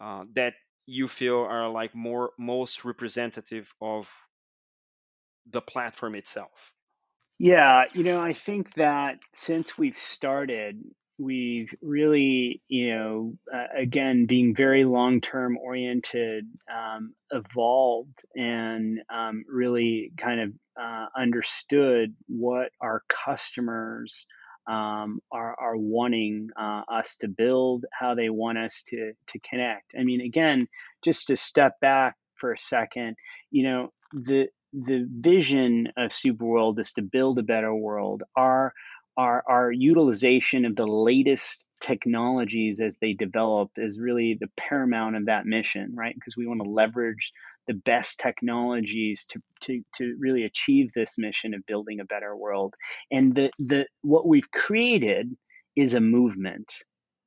uh, 0.00 0.24
that 0.34 0.54
you 0.86 1.06
feel 1.06 1.38
are 1.38 1.68
like 1.68 1.94
more 1.94 2.32
most 2.36 2.84
representative 2.84 3.72
of 3.80 4.10
the 5.48 5.60
platform 5.60 6.16
itself? 6.16 6.72
Yeah, 7.38 7.84
you 7.92 8.02
know, 8.02 8.20
I 8.20 8.32
think 8.32 8.74
that 8.74 9.18
since 9.34 9.78
we've 9.78 9.96
started, 9.96 10.82
we've 11.18 11.74
really, 11.80 12.62
you 12.68 12.94
know, 12.94 13.34
uh, 13.52 13.66
again, 13.76 14.26
being 14.26 14.54
very 14.54 14.84
long-term 14.84 15.56
oriented, 15.58 16.46
um, 16.72 17.14
evolved 17.30 18.24
and 18.36 19.00
um, 19.12 19.44
really 19.48 20.12
kind 20.18 20.40
of 20.40 20.52
uh, 20.80 21.06
understood 21.16 22.14
what 22.28 22.70
our 22.80 23.02
customers 23.08 24.26
um, 24.68 25.20
are, 25.30 25.56
are 25.58 25.76
wanting 25.76 26.50
uh, 26.58 26.82
us 26.92 27.16
to 27.18 27.28
build, 27.28 27.84
how 27.92 28.14
they 28.14 28.30
want 28.30 28.58
us 28.58 28.82
to 28.88 29.12
to 29.28 29.38
connect. 29.38 29.94
I 29.98 30.02
mean, 30.04 30.20
again, 30.20 30.68
just 31.04 31.28
to 31.28 31.36
step 31.36 31.78
back 31.80 32.16
for 32.34 32.52
a 32.52 32.58
second, 32.58 33.16
you 33.50 33.62
know, 33.62 33.92
the 34.12 34.48
the 34.72 35.06
vision 35.08 35.88
of 35.96 36.10
Superworld 36.10 36.78
is 36.78 36.92
to 36.94 37.02
build 37.02 37.38
a 37.38 37.42
better 37.42 37.74
world. 37.74 38.24
Our 38.36 38.72
our 39.16 39.42
our 39.48 39.72
utilization 39.72 40.64
of 40.64 40.76
the 40.76 40.86
latest 40.86 41.66
technologies 41.80 42.80
as 42.80 42.98
they 42.98 43.12
develop 43.12 43.70
is 43.76 43.98
really 43.98 44.36
the 44.38 44.48
paramount 44.56 45.16
of 45.16 45.26
that 45.26 45.46
mission, 45.46 45.94
right? 45.94 46.14
Because 46.14 46.36
we 46.36 46.46
want 46.46 46.62
to 46.62 46.70
leverage 46.70 47.32
the 47.66 47.74
best 47.74 48.20
technologies 48.20 49.26
to, 49.26 49.40
to, 49.60 49.82
to 49.96 50.16
really 50.18 50.44
achieve 50.44 50.92
this 50.92 51.18
mission 51.18 51.54
of 51.54 51.66
building 51.66 52.00
a 52.00 52.04
better 52.04 52.34
world. 52.36 52.74
And 53.10 53.34
the, 53.34 53.50
the 53.58 53.86
what 54.02 54.26
we've 54.26 54.50
created 54.50 55.36
is 55.74 55.94
a 55.94 56.00
movement. 56.00 56.72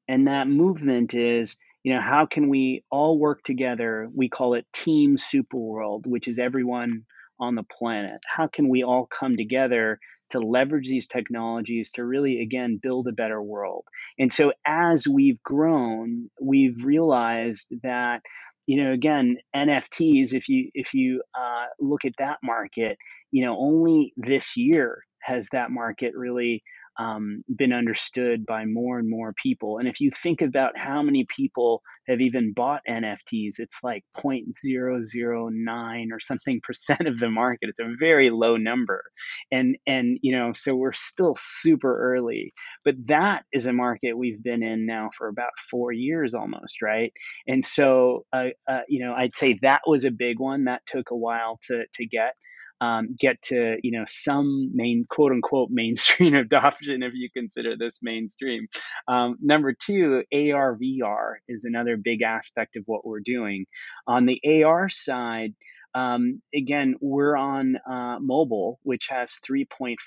And 0.08 0.28
that 0.28 0.48
movement 0.48 1.14
is 1.14 1.56
you 1.84 1.94
know 1.94 2.02
how 2.02 2.26
can 2.26 2.50
we 2.50 2.84
all 2.92 3.18
work 3.18 3.42
together 3.42 4.10
we 4.14 4.28
call 4.28 4.54
it 4.54 4.66
team 4.74 5.16
superworld 5.16 6.06
which 6.06 6.28
is 6.28 6.38
everyone 6.38 7.06
on 7.40 7.56
the 7.56 7.64
planet? 7.64 8.22
How 8.28 8.48
can 8.48 8.70
we 8.70 8.84
all 8.84 9.06
come 9.06 9.38
together 9.38 10.00
to 10.32 10.40
leverage 10.40 10.88
these 10.88 11.08
technologies 11.08 11.92
to 11.94 12.06
really 12.06 12.42
again 12.42 12.80
build 12.82 13.08
a 13.08 13.14
better 13.14 13.42
world? 13.42 13.86
And 14.18 14.32
so 14.32 14.54
as 14.66 15.08
we've 15.08 15.42
grown 15.44 16.30
we've 16.42 16.84
realized 16.84 17.74
that 17.84 18.22
you 18.68 18.84
know 18.84 18.92
again 18.92 19.38
nfts 19.56 20.34
if 20.34 20.48
you 20.48 20.70
if 20.76 20.94
you 20.94 21.24
uh, 21.34 21.66
look 21.80 22.06
at 22.06 22.14
that 22.20 22.38
market 22.44 22.98
you 23.32 23.44
know 23.44 23.58
only 23.58 24.14
this 24.16 24.56
year 24.58 25.04
has 25.22 25.50
that 25.52 25.72
market 25.72 26.14
really 26.16 26.64
um, 27.00 27.44
been 27.56 27.72
understood 27.72 28.46
by 28.46 28.66
more 28.66 29.00
and 29.00 29.10
more 29.10 29.34
people. 29.42 29.78
And 29.78 29.88
if 29.88 30.02
you 30.02 30.12
think 30.12 30.42
about 30.42 30.78
how 30.78 31.02
many 31.02 31.26
people 31.26 31.82
have 32.10 32.20
even 32.20 32.52
bought 32.52 32.82
NFTs, 32.88 33.60
it's 33.60 33.80
like 33.82 34.04
0.009 34.18 36.08
or 36.12 36.20
something 36.20 36.60
percent 36.64 37.08
of 37.08 37.18
the 37.18 37.30
market. 37.30 37.70
It's 37.70 37.80
a 37.80 37.96
very 37.98 38.30
low 38.30 38.58
number. 38.58 39.02
And 39.50 39.78
and 39.88 40.20
you 40.22 40.38
know, 40.38 40.52
so 40.54 40.76
we're 40.76 40.92
still 40.92 41.36
super 41.40 42.14
early. 42.14 42.54
But 42.84 42.96
that 43.08 43.44
is 43.54 43.66
a 43.66 43.74
market 43.74 44.18
we've 44.18 44.44
been 44.44 44.62
in 44.62 44.86
now 44.86 45.10
for 45.18 45.30
about 45.30 45.58
4 45.72 45.94
years 45.94 46.36
almost, 46.36 46.82
right? 46.82 47.14
And 47.48 47.64
so 47.64 48.26
uh, 48.34 48.50
uh, 48.70 48.82
you 48.90 49.06
know, 49.06 49.14
I'd 49.16 49.36
say 49.36 49.58
that 49.62 49.82
was 49.88 50.04
a 50.04 50.12
big 50.12 50.40
one 50.40 50.66
that 50.66 50.82
took 50.86 51.12
a 51.12 51.18
while 51.18 51.60
to 51.68 51.86
to 51.94 52.06
get 52.06 52.34
um, 52.82 53.14
get 53.20 53.42
to 53.44 53.78
you 53.84 53.92
know 53.92 54.06
some 54.08 54.72
main 54.74 55.06
quote 55.10 55.32
unquote 55.32 55.70
mainstream 55.72 56.36
adoption 56.36 57.04
if 57.04 57.14
you 57.14 57.30
consider 57.36 57.76
this 57.78 58.00
mainstream. 58.02 58.68
Um, 59.08 59.38
number 59.42 59.74
two, 59.74 60.24
AR 60.34 60.78
VR 60.78 61.36
is 61.48 61.66
another 61.66 61.98
big 61.98 62.22
aspect 62.22 62.76
of 62.78 62.84
what 62.86 63.06
we're 63.06 63.22
doing. 63.22 63.66
On 64.08 64.26
the 64.26 64.42
AR 64.64 64.90
side. 64.90 65.54
Um, 65.96 66.44
again, 66.54 66.96
we're 67.02 67.36
on 67.36 67.76
uh, 67.78 68.20
mobile, 68.20 68.80
which 68.84 69.08
has 69.10 69.40
3.5 69.44 69.98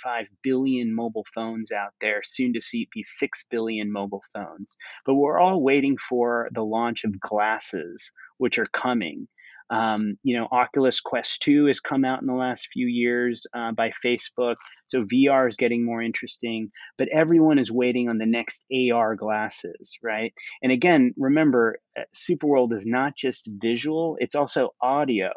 billion 0.41 0.95
mobile 0.95 1.27
phones 1.35 1.73
out 1.73 1.93
there, 2.01 2.21
soon 2.23 2.53
to 2.53 2.61
see 2.61 2.89
be 2.95 3.03
6 3.03 3.45
billion 3.51 3.91
mobile 3.91 4.23
phones. 4.33 4.77
But 5.05 5.15
we're 5.15 5.41
all 5.41 5.61
waiting 5.61 5.97
for 5.97 6.49
the 6.53 6.63
launch 6.63 7.03
of 7.03 7.19
glasses, 7.19 8.13
which 8.39 8.61
are 8.61 8.67
coming. 8.67 9.27
Um, 9.73 10.19
you 10.23 10.39
know, 10.39 10.47
Oculus 10.53 11.01
Quest 11.01 11.41
2 11.43 11.65
has 11.67 11.81
come 11.81 12.05
out 12.05 12.21
in 12.21 12.27
the 12.27 12.35
last 12.35 12.69
few 12.71 12.87
years 12.87 13.47
uh, 13.57 13.73
by 13.73 13.91
Facebook. 14.05 14.57
So 14.87 15.05
VR 15.05 15.49
is 15.49 15.57
getting 15.57 15.83
more 15.83 16.03
interesting, 16.03 16.71
but 16.99 17.09
everyone 17.09 17.59
is 17.59 17.73
waiting 17.73 18.11
on 18.11 18.19
the 18.19 18.27
next 18.27 18.67
AR 18.71 19.17
glasses, 19.17 19.99
right? 20.03 20.35
And 20.63 20.71
again, 20.71 21.15
remember, 21.17 21.79
uh, 21.99 22.03
Superworld 22.15 22.75
is 22.75 22.87
not 22.87 23.17
just 23.17 23.49
visual, 23.51 24.19
it's 24.21 24.35
also 24.35 24.75
audio. 24.83 25.31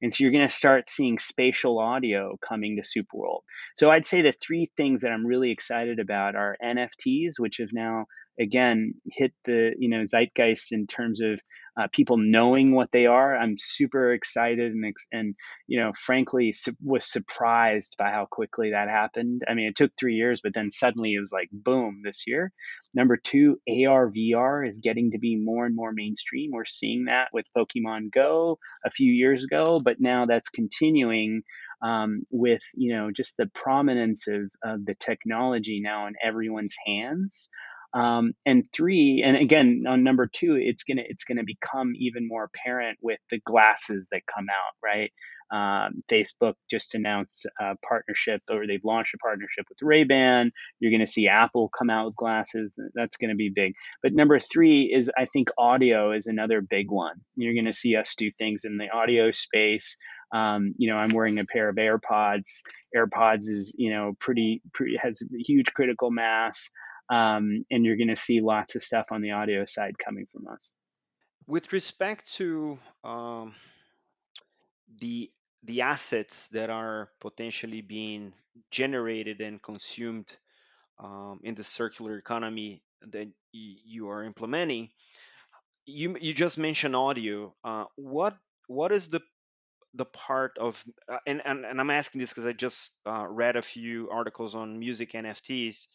And 0.00 0.12
so 0.12 0.24
you're 0.24 0.32
going 0.32 0.48
to 0.48 0.52
start 0.52 0.88
seeing 0.88 1.18
spatial 1.18 1.78
audio 1.78 2.36
coming 2.46 2.76
to 2.76 2.82
Superworld. 2.82 3.42
So 3.76 3.90
I'd 3.90 4.06
say 4.06 4.22
the 4.22 4.32
three 4.32 4.66
things 4.76 5.02
that 5.02 5.12
I'm 5.12 5.26
really 5.26 5.52
excited 5.52 6.00
about 6.00 6.34
are 6.34 6.56
NFTs, 6.64 7.34
which 7.38 7.58
have 7.58 7.72
now 7.72 8.06
again 8.40 8.94
hit 9.10 9.32
the 9.44 9.72
you 9.78 9.88
know 9.88 10.04
zeitgeist 10.04 10.72
in 10.72 10.86
terms 10.86 11.20
of 11.20 11.40
uh, 11.74 11.86
people 11.90 12.18
knowing 12.18 12.74
what 12.74 12.92
they 12.92 13.06
are. 13.06 13.34
I'm 13.36 13.56
super 13.56 14.12
excited 14.12 14.72
and 14.72 14.94
and 15.10 15.34
you 15.66 15.80
know 15.80 15.92
frankly 15.92 16.52
su- 16.52 16.76
was 16.82 17.10
surprised 17.10 17.96
by 17.98 18.10
how 18.10 18.26
quickly 18.30 18.70
that 18.72 18.88
happened. 18.88 19.42
I 19.48 19.54
mean, 19.54 19.68
it 19.68 19.76
took 19.76 19.92
three 19.98 20.14
years, 20.14 20.40
but 20.42 20.52
then 20.54 20.70
suddenly 20.70 21.14
it 21.14 21.20
was 21.20 21.32
like 21.32 21.48
boom 21.50 22.02
this 22.04 22.24
year. 22.26 22.52
Number 22.94 23.16
two, 23.16 23.58
AR 23.68 24.10
VR 24.10 24.68
is 24.68 24.80
getting 24.80 25.12
to 25.12 25.18
be 25.18 25.36
more 25.36 25.64
and 25.64 25.74
more 25.74 25.92
mainstream. 25.92 26.50
We're 26.52 26.66
seeing 26.66 27.06
that 27.06 27.28
with 27.32 27.46
Pokemon 27.56 28.12
Go 28.12 28.58
a 28.84 28.90
few 28.90 29.10
years 29.10 29.44
ago, 29.44 29.80
but 29.82 29.96
now 29.98 30.26
that's 30.26 30.50
continuing 30.50 31.42
um, 31.82 32.22
with 32.30 32.62
you 32.74 32.94
know 32.94 33.10
just 33.10 33.36
the 33.38 33.46
prominence 33.46 34.28
of, 34.28 34.50
of 34.62 34.84
the 34.84 34.94
technology 34.94 35.80
now 35.82 36.06
in 36.06 36.14
everyone's 36.22 36.76
hands. 36.86 37.48
Um, 37.94 38.32
and 38.46 38.64
three, 38.72 39.22
and 39.24 39.36
again 39.36 39.84
on 39.86 40.02
number 40.02 40.26
two, 40.26 40.56
it's 40.60 40.84
gonna 40.84 41.02
it's 41.06 41.24
gonna 41.24 41.44
become 41.44 41.92
even 41.96 42.26
more 42.26 42.44
apparent 42.44 42.98
with 43.02 43.18
the 43.30 43.38
glasses 43.44 44.08
that 44.12 44.22
come 44.26 44.46
out, 44.48 44.74
right? 44.82 45.12
Um, 45.52 46.02
Facebook 46.10 46.54
just 46.70 46.94
announced 46.94 47.46
a 47.60 47.76
partnership, 47.86 48.40
or 48.50 48.66
they've 48.66 48.84
launched 48.84 49.14
a 49.14 49.18
partnership 49.18 49.66
with 49.68 49.82
Ray 49.82 50.04
Ban. 50.04 50.50
You're 50.80 50.90
going 50.90 51.04
to 51.04 51.12
see 51.12 51.28
Apple 51.28 51.68
come 51.68 51.90
out 51.90 52.06
with 52.06 52.16
glasses. 52.16 52.78
That's 52.94 53.18
going 53.18 53.28
to 53.28 53.36
be 53.36 53.50
big. 53.54 53.74
But 54.02 54.14
number 54.14 54.38
three 54.38 54.84
is, 54.84 55.10
I 55.16 55.26
think, 55.26 55.50
audio 55.58 56.12
is 56.12 56.26
another 56.26 56.62
big 56.62 56.90
one. 56.90 57.16
You're 57.36 57.52
going 57.52 57.66
to 57.66 57.72
see 57.74 57.96
us 57.96 58.14
do 58.16 58.30
things 58.38 58.64
in 58.64 58.78
the 58.78 58.88
audio 58.88 59.30
space. 59.30 59.98
Um, 60.34 60.72
you 60.78 60.88
know, 60.88 60.96
I'm 60.96 61.12
wearing 61.12 61.38
a 61.38 61.44
pair 61.44 61.68
of 61.68 61.76
AirPods. 61.76 62.62
AirPods 62.96 63.42
is, 63.42 63.74
you 63.76 63.90
know, 63.92 64.14
pretty, 64.18 64.62
pretty 64.72 64.96
has 65.02 65.20
huge 65.46 65.74
critical 65.74 66.10
mass 66.10 66.70
um, 67.12 67.66
and 67.70 67.84
you're 67.84 67.98
going 67.98 68.08
to 68.08 68.16
see 68.16 68.40
lots 68.40 68.74
of 68.74 68.82
stuff 68.82 69.08
on 69.10 69.20
the 69.20 69.32
audio 69.32 69.66
side 69.66 69.98
coming 70.02 70.24
from 70.32 70.48
us. 70.48 70.72
With 71.46 71.74
respect 71.74 72.32
to 72.36 72.78
um, 73.04 73.54
the 75.00 75.30
the 75.64 75.82
assets 75.82 76.48
that 76.48 76.70
are 76.70 77.10
potentially 77.20 77.82
being 77.82 78.32
generated 78.70 79.40
and 79.42 79.62
consumed 79.62 80.26
um, 80.98 81.40
in 81.44 81.54
the 81.54 81.62
circular 81.62 82.16
economy 82.16 82.82
that 83.10 83.28
you 83.52 84.08
are 84.08 84.24
implementing, 84.24 84.88
you 85.84 86.16
you 86.18 86.32
just 86.32 86.56
mentioned 86.56 86.96
audio. 86.96 87.54
Uh, 87.62 87.84
what 87.96 88.38
what 88.68 88.90
is 88.90 89.08
the 89.08 89.20
the 89.94 90.06
part 90.06 90.56
of 90.58 90.82
uh, 91.10 91.18
and, 91.26 91.42
and 91.44 91.66
and 91.66 91.78
I'm 91.78 91.90
asking 91.90 92.20
this 92.22 92.30
because 92.30 92.46
I 92.46 92.52
just 92.52 92.92
uh, 93.04 93.26
read 93.28 93.56
a 93.56 93.62
few 93.62 94.08
articles 94.10 94.54
on 94.54 94.78
music 94.78 95.12
NFTs. 95.12 95.88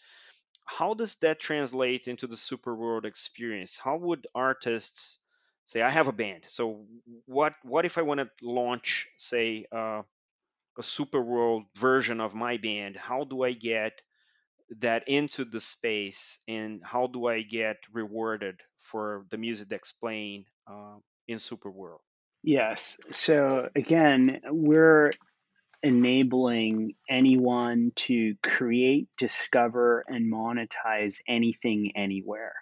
How 0.68 0.94
does 0.94 1.16
that 1.18 1.40
translate 1.40 2.08
into 2.08 2.28
the 2.28 2.38
super 2.38 2.76
world 2.76 3.06
experience? 3.06 3.80
How 3.80 3.98
would 3.98 4.28
artists 4.36 5.20
say, 5.66 5.82
"I 5.82 5.90
have 5.90 6.08
a 6.08 6.12
band"? 6.14 6.46
So 6.48 6.86
what 7.26 7.56
what 7.64 7.86
if 7.86 7.98
I 7.98 8.04
want 8.04 8.20
to 8.20 8.30
launch, 8.46 9.10
say, 9.18 9.66
uh, 9.72 10.04
a 10.78 10.84
super 10.84 11.22
world 11.22 11.66
version 11.76 12.22
of 12.22 12.36
my 12.36 12.58
band? 12.58 12.98
How 12.98 13.24
do 13.26 13.44
I 13.44 13.54
get 13.54 14.02
that 14.80 15.08
into 15.08 15.46
the 15.46 15.62
space, 15.62 16.40
and 16.48 16.84
how 16.84 17.08
do 17.08 17.28
I 17.28 17.42
get 17.44 17.78
rewarded 17.92 18.62
for 18.78 19.26
the 19.30 19.38
music 19.38 19.70
that's 19.70 19.94
playing 19.94 20.46
uh, 20.68 20.98
in 21.28 21.40
super 21.40 21.72
world? 21.72 22.02
Yes. 22.44 23.00
So 23.12 23.70
again, 23.76 24.42
we're 24.46 25.12
enabling 25.84 26.94
anyone 27.10 27.92
to 27.96 28.36
create, 28.44 29.08
discover, 29.18 30.04
and 30.08 30.32
monetize 30.32 31.20
anything 31.28 31.92
anywhere. 31.96 32.54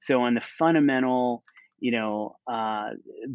So 0.00 0.22
on 0.22 0.34
the 0.34 0.40
fundamental, 0.40 1.42
you 1.80 1.92
know, 1.92 2.36
uh, 2.46 2.90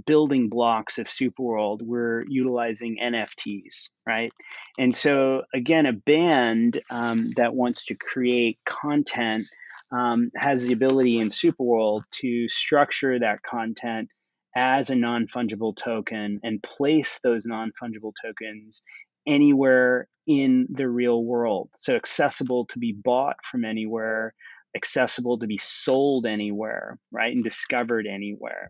building 0.06 0.50
blocks 0.50 1.00
of 1.00 1.08
Superworld, 1.08 1.82
we're 1.82 2.24
utilizing 2.28 2.98
NFTs, 3.02 3.90
right? 4.06 4.32
And 4.78 4.96
so 4.96 5.44
again, 5.54 5.86
a 5.86 5.94
band 5.94 6.82
um, 6.90 7.30
that 7.36 7.54
wants 7.54 7.86
to 7.86 7.96
create 7.96 8.60
content 8.66 9.48
um, 9.92 10.32
has 10.36 10.64
the 10.64 10.74
ability 10.74 11.20
in 11.20 11.30
Superworld 11.30 12.02
to 12.22 12.48
structure 12.50 13.20
that 13.20 13.44
content 13.44 14.10
as 14.56 14.90
a 14.90 14.96
non 14.96 15.28
fungible 15.28 15.76
token 15.76 16.40
and 16.44 16.62
place 16.62 17.20
those 17.24 17.46
non 17.46 17.72
fungible 17.82 18.14
tokens 18.24 18.84
anywhere 19.28 20.08
in 20.26 20.68
the 20.70 20.88
real 20.88 21.24
world. 21.24 21.70
So 21.78 21.96
accessible 21.96 22.66
to 22.68 22.80
be 22.80 22.94
bought 22.94 23.38
from 23.44 23.66
anywhere, 23.66 24.34
accessible 24.76 25.40
to 25.40 25.48
be 25.48 25.58
sold 25.58 26.26
anywhere, 26.26 26.98
right? 27.12 27.34
And 27.34 27.44
discovered 27.44 28.08
anywhere. 28.08 28.70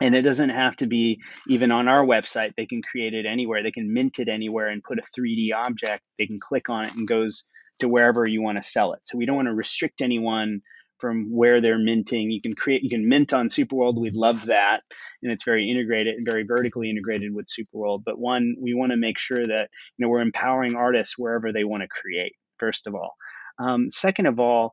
And 0.00 0.14
it 0.14 0.22
doesn't 0.22 0.50
have 0.50 0.76
to 0.76 0.86
be 0.86 1.20
even 1.48 1.70
on 1.70 1.88
our 1.88 2.04
website. 2.04 2.52
They 2.56 2.66
can 2.66 2.82
create 2.82 3.14
it 3.14 3.24
anywhere. 3.24 3.62
They 3.62 3.70
can 3.70 3.92
mint 3.92 4.18
it 4.18 4.28
anywhere 4.28 4.68
and 4.68 4.82
put 4.82 4.98
a 4.98 5.02
3D 5.02 5.54
object. 5.54 6.02
They 6.18 6.26
can 6.26 6.38
click 6.38 6.68
on 6.68 6.84
it 6.84 6.94
and 6.94 7.08
goes 7.08 7.44
to 7.78 7.88
wherever 7.88 8.26
you 8.26 8.42
want 8.42 8.62
to 8.62 8.68
sell 8.68 8.92
it. 8.92 9.00
So 9.04 9.16
we 9.16 9.24
don't 9.24 9.36
want 9.36 9.48
to 9.48 9.54
restrict 9.54 10.02
anyone 10.02 10.60
from 10.98 11.34
where 11.34 11.60
they're 11.60 11.78
minting. 11.78 12.30
You 12.30 12.40
can 12.40 12.54
create, 12.54 12.82
you 12.82 12.90
can 12.90 13.08
mint 13.08 13.32
on 13.32 13.48
Superworld. 13.48 14.00
We 14.00 14.10
love 14.10 14.46
that, 14.46 14.80
and 15.22 15.32
it's 15.32 15.44
very 15.44 15.70
integrated 15.70 16.16
and 16.16 16.26
very 16.28 16.44
vertically 16.44 16.90
integrated 16.90 17.34
with 17.34 17.46
Superworld. 17.46 18.02
But 18.04 18.18
one, 18.18 18.56
we 18.60 18.74
want 18.74 18.92
to 18.92 18.96
make 18.96 19.18
sure 19.18 19.46
that 19.46 19.68
you 19.96 20.04
know 20.04 20.08
we're 20.08 20.20
empowering 20.20 20.76
artists 20.76 21.18
wherever 21.18 21.52
they 21.52 21.64
want 21.64 21.82
to 21.82 21.88
create. 21.88 22.32
First 22.58 22.86
of 22.86 22.94
all, 22.94 23.14
um, 23.58 23.90
second 23.90 24.26
of 24.26 24.40
all, 24.40 24.72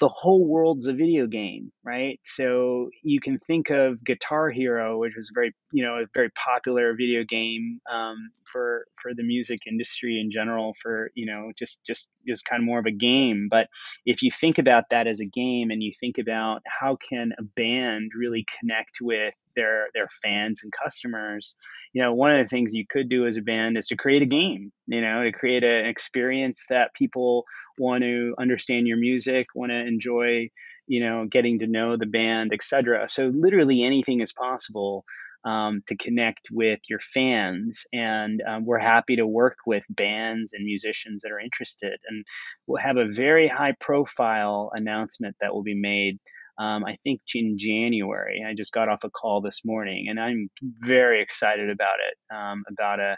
the 0.00 0.08
whole 0.08 0.46
world's 0.46 0.88
a 0.88 0.92
video 0.92 1.26
game, 1.26 1.70
right? 1.84 2.18
So 2.24 2.90
you 3.02 3.20
can 3.20 3.38
think 3.38 3.70
of 3.70 4.04
Guitar 4.04 4.50
Hero, 4.50 4.98
which 4.98 5.14
was 5.16 5.30
very, 5.32 5.54
you 5.72 5.84
know, 5.84 5.94
a 5.94 6.06
very 6.12 6.30
popular 6.30 6.94
video 6.94 7.24
game 7.24 7.80
um, 7.90 8.30
for 8.52 8.86
for 9.00 9.14
the 9.14 9.22
music 9.22 9.60
industry 9.66 10.20
in 10.20 10.30
general. 10.30 10.74
For 10.82 11.10
you 11.14 11.26
know, 11.26 11.52
just 11.56 11.84
just 11.84 12.08
just 12.26 12.44
kind 12.44 12.60
of 12.60 12.66
more 12.66 12.80
of 12.80 12.86
a 12.86 12.92
game. 12.92 13.48
But 13.50 13.68
if 14.04 14.22
you 14.22 14.30
think 14.30 14.58
about 14.58 14.84
that 14.90 15.06
as 15.06 15.20
a 15.20 15.26
game, 15.26 15.70
and 15.70 15.82
you 15.82 15.92
think 15.98 16.18
about 16.18 16.62
how 16.66 16.96
can 16.96 17.32
a 17.38 17.42
band 17.42 18.12
really 18.16 18.44
connect 18.58 18.98
with 19.00 19.34
their 19.56 19.86
their 19.94 20.08
fans 20.22 20.60
and 20.62 20.72
customers 20.72 21.56
you 21.92 22.02
know 22.02 22.12
one 22.12 22.30
of 22.30 22.44
the 22.44 22.48
things 22.48 22.74
you 22.74 22.84
could 22.88 23.08
do 23.08 23.26
as 23.26 23.36
a 23.36 23.42
band 23.42 23.76
is 23.76 23.88
to 23.88 23.96
create 23.96 24.22
a 24.22 24.26
game 24.26 24.72
you 24.86 25.00
know 25.00 25.22
to 25.22 25.32
create 25.32 25.64
a, 25.64 25.80
an 25.80 25.86
experience 25.86 26.64
that 26.68 26.94
people 26.94 27.44
want 27.78 28.02
to 28.02 28.34
understand 28.38 28.86
your 28.86 28.98
music 28.98 29.46
want 29.54 29.70
to 29.70 29.78
enjoy 29.78 30.48
you 30.86 31.00
know 31.00 31.26
getting 31.30 31.58
to 31.58 31.66
know 31.66 31.96
the 31.96 32.06
band 32.06 32.52
etc 32.52 33.08
so 33.08 33.26
literally 33.34 33.82
anything 33.82 34.20
is 34.20 34.32
possible 34.32 35.04
um, 35.44 35.82
to 35.88 35.96
connect 35.96 36.48
with 36.50 36.80
your 36.88 37.00
fans 37.00 37.86
and 37.92 38.42
um, 38.48 38.64
we're 38.64 38.78
happy 38.78 39.16
to 39.16 39.26
work 39.26 39.58
with 39.66 39.84
bands 39.90 40.54
and 40.54 40.64
musicians 40.64 41.22
that 41.22 41.32
are 41.32 41.40
interested. 41.40 41.98
And 42.08 42.24
we'll 42.66 42.80
have 42.80 42.96
a 42.96 43.10
very 43.10 43.48
high 43.48 43.74
profile 43.78 44.70
announcement 44.74 45.36
that 45.40 45.52
will 45.52 45.62
be 45.62 45.74
made 45.74 46.18
um, 46.58 46.84
I 46.84 46.96
think 47.02 47.20
in 47.34 47.56
January. 47.58 48.44
I 48.48 48.54
just 48.54 48.72
got 48.72 48.88
off 48.88 49.04
a 49.04 49.10
call 49.10 49.40
this 49.40 49.62
morning, 49.64 50.06
and 50.08 50.20
I'm 50.20 50.50
very 50.62 51.22
excited 51.22 51.70
about 51.70 51.96
it. 52.08 52.34
Um, 52.34 52.64
about 52.68 53.00
a, 53.00 53.16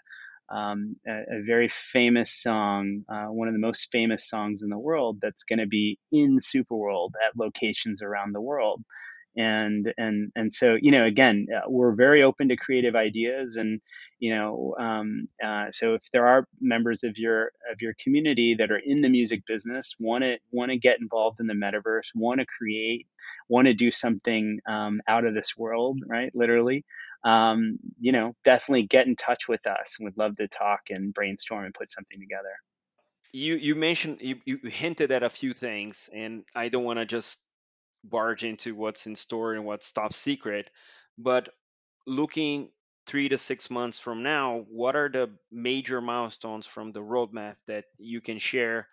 um, 0.55 0.96
a, 1.07 1.38
a 1.38 1.42
very 1.46 1.68
famous 1.68 2.33
song, 2.33 3.03
uh, 3.09 3.27
one 3.27 3.49
of 3.49 3.55
the 3.55 3.61
most 3.61 3.88
famous 3.92 4.29
songs 4.29 4.62
in 4.62 4.70
the 4.70 4.79
world, 4.79 5.18
that's 5.20 5.44
going 5.44 5.59
to 5.59 5.66
be 5.66 5.99
in 6.12 6.38
Superworld 6.38 7.11
at 7.25 7.37
locations 7.37 8.03
around 8.03 8.33
the 8.33 8.40
world 8.40 8.85
and 9.37 9.92
and 9.96 10.33
and 10.35 10.53
so 10.53 10.77
you 10.81 10.90
know 10.90 11.05
again 11.05 11.46
uh, 11.55 11.68
we're 11.68 11.94
very 11.94 12.22
open 12.22 12.49
to 12.49 12.57
creative 12.57 12.96
ideas 12.96 13.57
and 13.57 13.81
you 14.18 14.35
know 14.35 14.75
um, 14.79 15.29
uh, 15.44 15.70
so 15.70 15.94
if 15.94 16.03
there 16.12 16.27
are 16.27 16.46
members 16.61 17.05
of 17.05 17.18
your 17.18 17.53
of 17.70 17.81
your 17.81 17.94
community 18.03 18.55
that 18.59 18.70
are 18.70 18.81
in 18.83 19.01
the 19.01 19.09
music 19.09 19.42
business 19.46 19.94
want 20.01 20.25
to 20.25 20.37
want 20.51 20.70
to 20.70 20.79
get 20.79 21.01
involved 21.01 21.40
in 21.40 21.46
the 21.46 21.55
metaverse 21.55 22.11
want 22.14 22.40
to 22.40 22.46
create 22.46 23.07
want 23.49 23.66
to 23.66 23.75
do 23.75 23.90
something 23.90 24.61
um, 24.68 25.01
out 25.07 25.25
of 25.25 25.35
this 25.35 25.57
world 25.57 26.01
right 26.09 26.35
literally 26.35 26.85
um, 27.27 27.79
you 28.01 28.12
know 28.12 28.35
definitely 28.44 28.85
get 28.85 29.07
in 29.07 29.16
touch 29.16 29.49
with 29.49 29.66
us. 29.66 29.96
We'd 30.01 30.16
love 30.16 30.37
to 30.37 30.49
talk 30.49 30.83
and 30.90 31.12
brainstorm 31.12 31.64
and 31.64 31.75
put 31.75 31.90
something 31.90 32.20
together. 32.20 32.55
You 33.33 33.57
you 33.57 33.75
mentioned 33.75 34.18
you, 34.20 34.37
you 34.44 34.59
hinted 34.62 35.11
at 35.11 35.25
a 35.25 35.29
few 35.29 35.53
things, 35.53 36.09
and 36.14 36.44
I 36.55 36.68
don't 36.68 36.85
want 36.85 37.01
to 37.01 37.05
just 37.05 37.40
barge 38.05 38.45
into 38.45 38.75
what's 38.75 39.07
in 39.07 39.17
store 39.17 39.55
and 39.55 39.65
what's 39.65 39.93
top 39.93 40.13
secret, 40.13 40.71
but 41.19 41.49
looking 42.07 42.71
three 43.07 43.29
to 43.29 43.39
six 43.39 43.71
months 43.71 43.99
from 43.99 44.23
now, 44.23 44.65
what 44.69 44.97
are 44.97 45.09
the 45.09 45.31
major 45.51 46.01
milestones 46.01 46.67
from 46.67 46.93
the 46.93 47.01
roadmap 47.01 47.57
that 47.67 47.85
you 47.99 48.21
can 48.21 48.39
share 48.39 48.89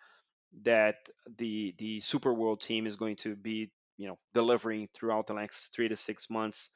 that 0.63 0.98
the 1.38 1.74
the 1.78 2.00
Super 2.00 2.34
World 2.34 2.62
team 2.62 2.86
is 2.86 2.96
going 2.96 3.16
to 3.18 3.36
be 3.36 3.72
you 3.98 4.08
know 4.08 4.18
delivering 4.34 4.88
throughout 4.94 5.28
the 5.28 5.34
next 5.34 5.70
three 5.70 5.88
to 5.88 5.96
six 5.96 6.30
months 6.30 6.70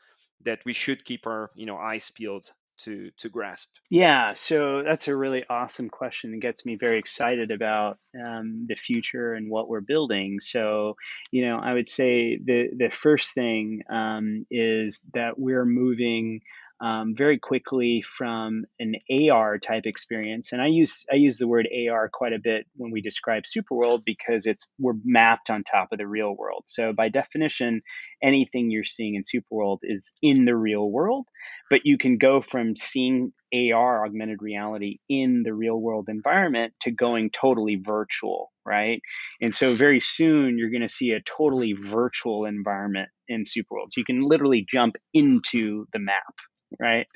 that 0.44 0.60
we 0.66 0.74
should 0.74 1.06
keep 1.06 1.28
our 1.28 1.52
you 1.56 1.66
know 1.66 1.78
eyes 1.78 2.10
peeled 2.10 2.52
to 2.84 3.12
to 3.18 3.30
grasp? 3.30 3.70
Yeah, 3.90 4.34
so 4.34 4.84
that's 4.84 5.08
a 5.08 5.16
really 5.16 5.44
awesome 5.50 5.90
question. 5.90 6.34
It 6.34 6.42
gets 6.42 6.66
me 6.66 6.76
very 6.76 7.00
excited 7.00 7.52
about 7.52 7.98
um, 8.16 8.66
the 8.68 8.76
future 8.76 9.34
and 9.34 9.50
what 9.50 9.68
we're 9.68 9.82
building. 9.82 10.40
So, 10.40 10.96
you 11.32 11.46
know, 11.46 11.58
I 11.58 11.74
would 11.74 11.88
say 11.88 12.38
the 12.38 12.70
the 12.76 12.90
first 12.90 13.34
thing 13.34 13.84
um, 13.90 14.46
is 14.52 15.04
that 15.13 15.38
we're 15.38 15.66
moving 15.66 16.42
um, 16.80 17.16
very 17.16 17.40
quickly 17.40 18.02
from 18.02 18.66
an 18.80 18.96
AR 19.32 19.58
type 19.58 19.86
experience, 19.86 20.52
and 20.52 20.62
I 20.62 20.68
use 20.68 21.06
I 21.12 21.16
use 21.16 21.38
the 21.38 21.48
word 21.48 21.68
AR 21.68 22.10
quite 22.10 22.34
a 22.34 22.40
bit 22.40 22.68
when 22.76 22.92
we 22.92 23.02
describe 23.02 23.44
Superworld 23.44 24.04
because 24.06 24.46
it's 24.46 24.68
we're 24.80 24.94
mapped 25.04 25.50
on 25.50 25.63
top 25.63 25.90
of 25.92 25.98
the 25.98 26.08
real 26.08 26.36
world. 26.36 26.63
So 26.68 26.94
by 26.94 27.10
definition, 27.10 27.80
anything 28.22 28.70
you're 28.70 28.84
seeing 28.84 29.16
in 29.16 29.24
Superworld 29.24 29.80
is 29.84 30.13
in 30.22 30.46
the 30.46 30.56
real 30.56 30.90
world, 30.90 31.28
but 31.70 31.82
you 31.84 31.98
can 31.98 32.18
go 32.18 32.42
from 32.42 32.76
seeing 32.76 33.34
AR 33.54 34.06
augmented 34.06 34.42
reality 34.42 35.00
in 35.10 35.44
the 35.44 35.54
real 35.54 35.78
world 35.78 36.08
environment 36.10 36.74
to 36.82 36.92
going 36.92 37.30
totally 37.30 37.76
virtual, 37.76 38.52
right? 38.66 39.02
And 39.42 39.56
so 39.56 39.74
very 39.74 40.00
soon 40.00 40.58
you're 40.58 40.70
going 40.70 40.82
to 40.82 40.90
see 40.90 41.12
a 41.12 41.22
totally 41.22 41.74
virtual 41.74 42.46
environment 42.46 43.10
in 43.28 43.44
Superworld. 43.44 43.92
So 43.92 44.00
you 44.00 44.06
can 44.06 44.22
literally 44.22 44.66
jump 44.68 44.98
into 45.13 45.86
the 45.94 46.00
map, 46.00 46.36
right? 46.80 47.08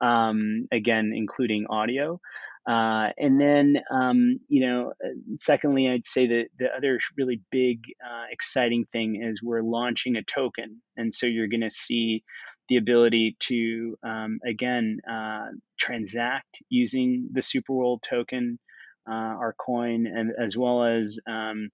Um, 0.00 0.68
again, 0.72 1.12
including 1.14 1.66
audio. 1.68 2.20
Uh, 2.68 3.08
and 3.16 3.40
then, 3.40 3.76
um, 3.90 4.40
you 4.48 4.66
know, 4.66 4.92
uh, 5.02 5.08
secondly, 5.36 5.88
I'd 5.88 6.04
say 6.04 6.26
that 6.26 6.44
the 6.58 6.66
other 6.76 7.00
really 7.16 7.40
big, 7.50 7.84
uh, 8.04 8.24
exciting 8.30 8.84
thing 8.92 9.22
is 9.22 9.42
we're 9.42 9.62
launching 9.62 10.16
a 10.16 10.22
token. 10.22 10.82
And 10.94 11.14
so 11.14 11.26
you're 11.26 11.48
going 11.48 11.62
to 11.62 11.70
see 11.70 12.24
the 12.68 12.76
ability 12.76 13.36
to, 13.40 13.96
um, 14.02 14.40
again, 14.46 14.98
uh, 15.10 15.46
transact 15.78 16.62
using 16.68 17.30
the 17.32 17.40
Superworld 17.40 18.02
token, 18.02 18.58
uh, 19.10 19.14
our 19.14 19.54
coin, 19.54 20.06
and 20.06 20.32
as 20.38 20.54
well 20.54 20.84
as 20.84 21.18
um, 21.26 21.70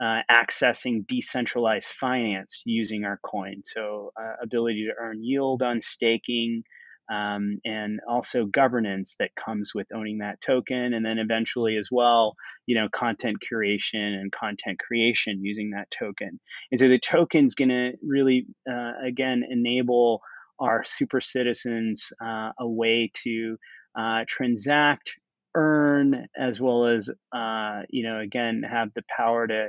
uh, 0.00 0.20
accessing 0.30 1.06
decentralized 1.06 1.92
finance 1.92 2.62
using 2.64 3.04
our 3.04 3.18
coin. 3.22 3.62
So, 3.64 4.12
uh, 4.20 4.34
ability 4.42 4.86
to 4.86 4.94
earn 4.98 5.22
yield 5.22 5.62
on 5.62 5.80
staking, 5.80 6.62
um, 7.10 7.54
and 7.64 8.00
also 8.08 8.46
governance 8.46 9.16
that 9.18 9.34
comes 9.34 9.72
with 9.74 9.88
owning 9.92 10.18
that 10.18 10.40
token, 10.40 10.94
and 10.94 11.04
then 11.04 11.18
eventually 11.18 11.76
as 11.76 11.88
well, 11.90 12.34
you 12.66 12.76
know, 12.76 12.88
content 12.88 13.38
curation 13.40 14.14
and 14.14 14.30
content 14.30 14.78
creation 14.78 15.44
using 15.44 15.70
that 15.70 15.90
token. 15.90 16.38
And 16.70 16.80
so 16.80 16.88
the 16.88 16.98
token's 16.98 17.54
going 17.54 17.70
to 17.70 17.92
really, 18.02 18.46
uh, 18.70 18.92
again, 19.04 19.42
enable 19.48 20.20
our 20.60 20.84
super 20.84 21.20
citizens 21.20 22.12
uh, 22.22 22.52
a 22.58 22.68
way 22.68 23.10
to 23.24 23.56
uh, 23.98 24.24
transact, 24.28 25.16
earn, 25.56 26.26
as 26.38 26.60
well 26.60 26.86
as 26.86 27.10
uh, 27.34 27.82
you 27.88 28.04
know 28.04 28.20
again 28.20 28.62
have 28.64 28.90
the 28.94 29.02
power 29.16 29.46
to 29.46 29.68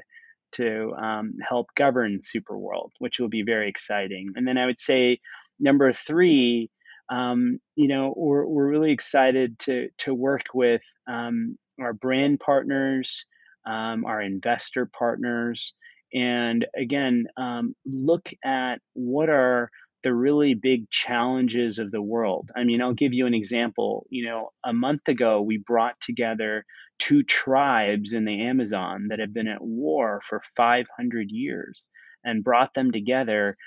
to 0.53 0.93
um, 0.93 1.33
help 1.47 1.67
govern 1.75 2.19
Superworld, 2.19 2.91
which 2.99 3.19
will 3.19 3.29
be 3.29 3.43
very 3.43 3.69
exciting. 3.69 4.33
And 4.35 4.47
then 4.47 4.57
I 4.57 4.65
would 4.65 4.79
say 4.79 5.19
number 5.59 5.91
three, 5.91 6.69
um, 7.09 7.59
you 7.75 7.87
know, 7.87 8.13
we're, 8.15 8.45
we're 8.45 8.69
really 8.69 8.91
excited 8.91 9.59
to 9.59 9.89
to 9.99 10.13
work 10.13 10.45
with 10.53 10.81
um, 11.07 11.57
our 11.79 11.93
brand 11.93 12.39
partners, 12.39 13.25
um, 13.65 14.05
our 14.05 14.21
investor 14.21 14.85
partners, 14.85 15.73
and 16.13 16.65
again, 16.75 17.27
um, 17.37 17.75
look 17.85 18.29
at 18.43 18.79
what 18.93 19.29
are 19.29 19.71
the 20.03 20.13
really 20.13 20.53
big 20.53 20.89
challenges 20.89 21.79
of 21.79 21.91
the 21.91 22.01
world. 22.01 22.49
I 22.55 22.63
mean, 22.63 22.81
I'll 22.81 22.93
give 22.93 23.13
you 23.13 23.27
an 23.27 23.33
example. 23.33 24.05
You 24.09 24.25
know, 24.25 24.49
a 24.63 24.73
month 24.73 25.07
ago, 25.07 25.41
we 25.41 25.57
brought 25.57 25.99
together 26.01 26.65
two 26.99 27.23
tribes 27.23 28.13
in 28.13 28.25
the 28.25 28.41
Amazon 28.43 29.07
that 29.09 29.19
have 29.19 29.33
been 29.33 29.47
at 29.47 29.61
war 29.61 30.21
for 30.23 30.41
500 30.55 31.27
years 31.29 31.89
and 32.23 32.43
brought 32.43 32.73
them 32.73 32.91
together 32.91 33.57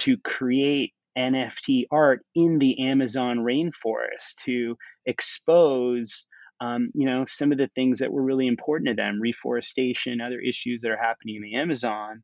to 0.00 0.16
create 0.18 0.92
NFT 1.16 1.84
art 1.90 2.24
in 2.34 2.58
the 2.58 2.88
Amazon 2.88 3.38
rainforest 3.38 4.36
to 4.44 4.76
expose 5.06 6.26
um, 6.62 6.90
you 6.94 7.06
know, 7.06 7.24
some 7.26 7.50
of 7.50 7.58
the 7.58 7.68
things 7.74 7.98
that 7.98 8.12
were 8.12 8.22
really 8.22 8.46
important 8.46 8.88
to 8.88 8.94
them, 8.94 9.20
reforestation, 9.20 10.20
other 10.20 10.38
issues 10.38 10.82
that 10.82 10.92
are 10.92 10.96
happening 10.96 11.36
in 11.36 11.42
the 11.42 11.56
Amazon. 11.56 12.22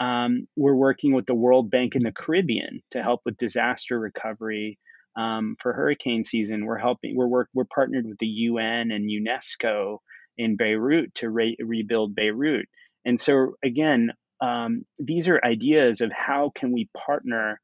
Um, 0.00 0.48
we're 0.56 0.74
working 0.74 1.14
with 1.14 1.26
the 1.26 1.34
World 1.34 1.70
Bank 1.70 1.94
in 1.94 2.02
the 2.02 2.12
Caribbean 2.12 2.82
to 2.90 3.02
help 3.02 3.20
with 3.24 3.36
disaster 3.36 3.98
recovery 3.98 4.78
um, 5.16 5.56
for 5.60 5.72
hurricane 5.72 6.24
season. 6.24 6.66
We're 6.66 6.78
helping. 6.78 7.16
We're 7.16 7.28
work. 7.28 7.48
We're 7.54 7.64
partnered 7.64 8.06
with 8.06 8.18
the 8.18 8.26
UN 8.26 8.90
and 8.90 9.08
UNESCO 9.08 9.98
in 10.36 10.56
Beirut 10.56 11.14
to 11.16 11.30
re- 11.30 11.56
rebuild 11.60 12.14
Beirut. 12.14 12.68
And 13.04 13.20
so 13.20 13.56
again, 13.62 14.10
um, 14.40 14.84
these 14.98 15.28
are 15.28 15.40
ideas 15.44 16.00
of 16.00 16.12
how 16.12 16.50
can 16.54 16.72
we 16.72 16.88
partner 16.96 17.60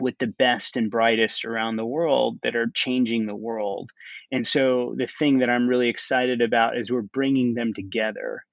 with 0.00 0.18
the 0.18 0.26
best 0.26 0.76
and 0.76 0.90
brightest 0.90 1.44
around 1.44 1.76
the 1.76 1.86
world 1.86 2.38
that 2.42 2.56
are 2.56 2.70
changing 2.74 3.26
the 3.26 3.36
world. 3.36 3.90
And 4.30 4.46
so 4.46 4.94
the 4.96 5.06
thing 5.06 5.38
that 5.38 5.48
I'm 5.48 5.68
really 5.68 5.88
excited 5.88 6.42
about 6.42 6.76
is 6.76 6.90
we're 6.90 7.02
bringing 7.02 7.54
them 7.54 7.72
together. 7.72 8.44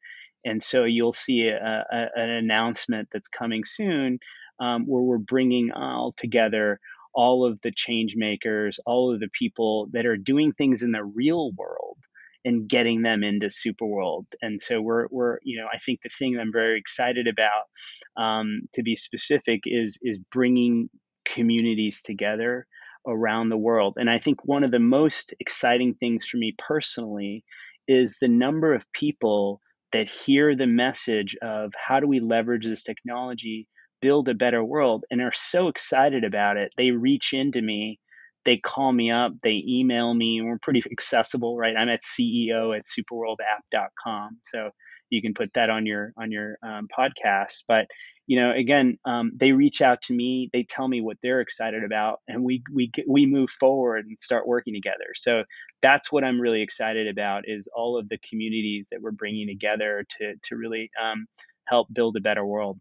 And 0.45 0.61
so 0.61 0.83
you'll 0.83 1.13
see 1.13 1.47
a, 1.47 1.85
a, 1.91 2.07
an 2.15 2.29
announcement 2.29 3.09
that's 3.11 3.27
coming 3.27 3.63
soon 3.63 4.19
um, 4.59 4.85
where 4.85 5.01
we're 5.01 5.17
bringing 5.17 5.71
all 5.71 6.13
together 6.15 6.79
all 7.13 7.45
of 7.45 7.61
the 7.61 7.71
change 7.71 8.15
makers, 8.15 8.79
all 8.85 9.13
of 9.13 9.19
the 9.19 9.29
people 9.29 9.87
that 9.93 10.05
are 10.05 10.17
doing 10.17 10.51
things 10.51 10.83
in 10.83 10.91
the 10.91 11.03
real 11.03 11.51
world 11.51 11.97
and 12.45 12.67
getting 12.67 13.01
them 13.01 13.23
into 13.23 13.47
Superworld. 13.47 14.25
And 14.41 14.61
so 14.61 14.81
we're 14.81 15.07
we're 15.09 15.37
you 15.43 15.59
know 15.59 15.67
I 15.71 15.77
think 15.77 16.01
the 16.01 16.09
thing 16.09 16.33
that 16.33 16.41
I'm 16.41 16.51
very 16.51 16.79
excited 16.79 17.27
about, 17.27 18.21
um, 18.21 18.61
to 18.73 18.83
be 18.83 18.95
specific, 18.95 19.61
is 19.65 19.99
is 20.01 20.19
bringing 20.19 20.89
communities 21.25 22.01
together 22.01 22.67
around 23.07 23.49
the 23.49 23.57
world. 23.57 23.95
And 23.97 24.09
I 24.09 24.17
think 24.17 24.45
one 24.45 24.63
of 24.63 24.71
the 24.71 24.79
most 24.79 25.33
exciting 25.39 25.93
things 25.93 26.25
for 26.25 26.37
me 26.37 26.53
personally 26.57 27.43
is 27.87 28.17
the 28.19 28.27
number 28.27 28.73
of 28.73 28.91
people 28.93 29.61
that 29.93 30.09
hear 30.09 30.55
the 30.55 30.67
message 30.67 31.35
of 31.41 31.71
how 31.75 31.99
do 31.99 32.07
we 32.07 32.19
leverage 32.19 32.65
this 32.65 32.83
technology, 32.83 33.67
build 34.01 34.27
a 34.27 34.33
better 34.33 34.63
world, 34.63 35.05
and 35.09 35.21
are 35.21 35.31
so 35.31 35.67
excited 35.69 36.23
about 36.23 36.57
it. 36.57 36.73
They 36.75 36.91
reach 36.91 37.33
into 37.33 37.61
me, 37.61 37.99
they 38.43 38.57
call 38.57 38.91
me 38.91 39.11
up, 39.11 39.33
they 39.43 39.63
email 39.65 40.13
me. 40.13 40.39
and 40.39 40.47
We're 40.47 40.57
pretty 40.59 40.81
accessible, 40.91 41.55
right? 41.55 41.75
I'm 41.77 41.89
at 41.89 42.01
CEO 42.01 42.77
at 42.77 42.85
superworldapp.com. 42.85 44.39
So 44.43 44.71
you 45.09 45.21
can 45.21 45.33
put 45.33 45.53
that 45.53 45.69
on 45.69 45.85
your 45.85 46.11
on 46.17 46.31
your 46.31 46.57
um, 46.63 46.87
podcast. 46.87 47.63
But 47.67 47.85
you 48.27 48.39
know, 48.39 48.51
again, 48.53 48.97
um, 49.05 49.31
they 49.39 49.51
reach 49.51 49.81
out 49.81 50.01
to 50.03 50.13
me, 50.13 50.49
they 50.53 50.63
tell 50.63 50.87
me 50.87 51.01
what 51.01 51.17
they're 51.21 51.41
excited 51.41 51.83
about, 51.83 52.19
and 52.27 52.43
we 52.43 52.63
we 52.73 52.91
we 53.07 53.25
move 53.25 53.49
forward 53.49 54.05
and 54.05 54.17
start 54.21 54.47
working 54.47 54.73
together. 54.73 55.13
So 55.15 55.43
that's 55.81 56.11
what 56.11 56.23
I'm 56.23 56.39
really 56.39 56.61
excited 56.61 57.07
about 57.07 57.43
is 57.47 57.67
all 57.75 57.97
of 57.99 58.07
the 58.09 58.17
communities 58.29 58.87
that 58.91 59.01
we're 59.01 59.11
bringing 59.11 59.47
together 59.47 60.05
to 60.19 60.35
to 60.43 60.55
really 60.55 60.89
um, 61.01 61.25
help 61.67 61.87
build 61.93 62.15
a 62.17 62.21
better 62.21 62.45
world. 62.45 62.79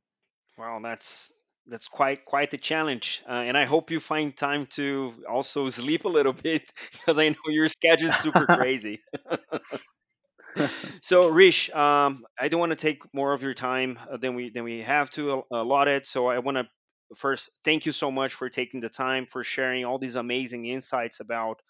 Wow, 0.58 0.80
that's 0.82 1.32
that's 1.66 1.88
quite 1.88 2.24
quite 2.24 2.50
the 2.50 2.58
challenge, 2.58 3.22
uh, 3.28 3.32
and 3.32 3.56
I 3.56 3.64
hope 3.64 3.90
you 3.90 4.00
find 4.00 4.36
time 4.36 4.66
to 4.76 5.14
also 5.28 5.68
sleep 5.70 6.04
a 6.04 6.08
little 6.08 6.32
bit 6.32 6.70
because 6.92 7.18
I 7.18 7.28
know 7.30 7.48
your 7.48 7.68
schedule 7.68 8.10
is 8.10 8.16
super 8.16 8.46
crazy. 8.52 9.00
so 11.00 11.28
Rish, 11.28 11.70
um, 11.70 12.24
I 12.38 12.48
don't 12.48 12.60
want 12.60 12.70
to 12.70 12.76
take 12.76 13.02
more 13.14 13.32
of 13.32 13.42
your 13.42 13.54
time 13.54 13.98
uh, 14.10 14.16
than 14.16 14.34
we 14.34 14.50
than 14.50 14.64
we 14.64 14.82
have 14.82 15.10
to 15.10 15.44
allot 15.50 15.88
it. 15.88 16.06
So 16.06 16.26
I 16.26 16.38
want 16.38 16.58
to 16.58 16.68
first 17.16 17.50
thank 17.64 17.86
you 17.86 17.92
so 17.92 18.10
much 18.10 18.32
for 18.34 18.48
taking 18.48 18.80
the 18.80 18.88
time 18.88 19.26
for 19.26 19.44
sharing 19.44 19.84
all 19.84 19.98
these 19.98 20.16
amazing 20.16 20.66
insights 20.66 21.20
about 21.20 21.60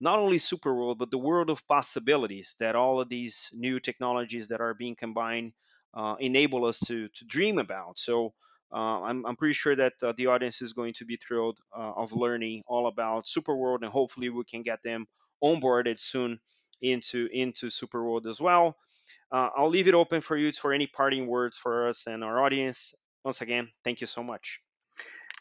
not 0.00 0.18
only 0.18 0.38
Superworld 0.38 0.98
but 0.98 1.10
the 1.10 1.18
world 1.18 1.50
of 1.50 1.66
possibilities 1.68 2.56
that 2.60 2.76
all 2.76 3.00
of 3.00 3.08
these 3.08 3.50
new 3.54 3.80
technologies 3.80 4.48
that 4.48 4.60
are 4.60 4.74
being 4.74 4.96
combined 4.96 5.52
uh, 5.94 6.16
enable 6.20 6.64
us 6.66 6.78
to 6.86 7.08
to 7.08 7.24
dream 7.26 7.58
about. 7.58 7.98
So. 7.98 8.34
Uh, 8.74 9.02
I'm, 9.02 9.24
I'm 9.24 9.36
pretty 9.36 9.52
sure 9.52 9.76
that 9.76 9.92
uh, 10.02 10.14
the 10.16 10.26
audience 10.26 10.60
is 10.60 10.72
going 10.72 10.94
to 10.94 11.04
be 11.04 11.16
thrilled 11.16 11.58
uh, 11.78 11.92
of 11.96 12.12
learning 12.12 12.64
all 12.66 12.88
about 12.88 13.24
Superworld, 13.26 13.82
and 13.82 13.92
hopefully 13.92 14.30
we 14.30 14.42
can 14.44 14.62
get 14.62 14.82
them 14.82 15.06
onboarded 15.44 16.00
soon 16.00 16.40
into 16.80 17.28
into 17.32 17.66
Superworld 17.66 18.26
as 18.26 18.40
well. 18.40 18.76
Uh, 19.30 19.50
I'll 19.56 19.68
leave 19.68 19.88
it 19.88 19.94
open 19.94 20.20
for 20.20 20.36
you 20.36 20.52
for 20.52 20.72
any 20.72 20.86
parting 20.86 21.26
words 21.26 21.56
for 21.56 21.88
us 21.88 22.06
and 22.06 22.22
our 22.22 22.42
audience. 22.42 22.94
Once 23.24 23.40
again, 23.40 23.68
thank 23.82 24.00
you 24.00 24.06
so 24.06 24.22
much. 24.22 24.60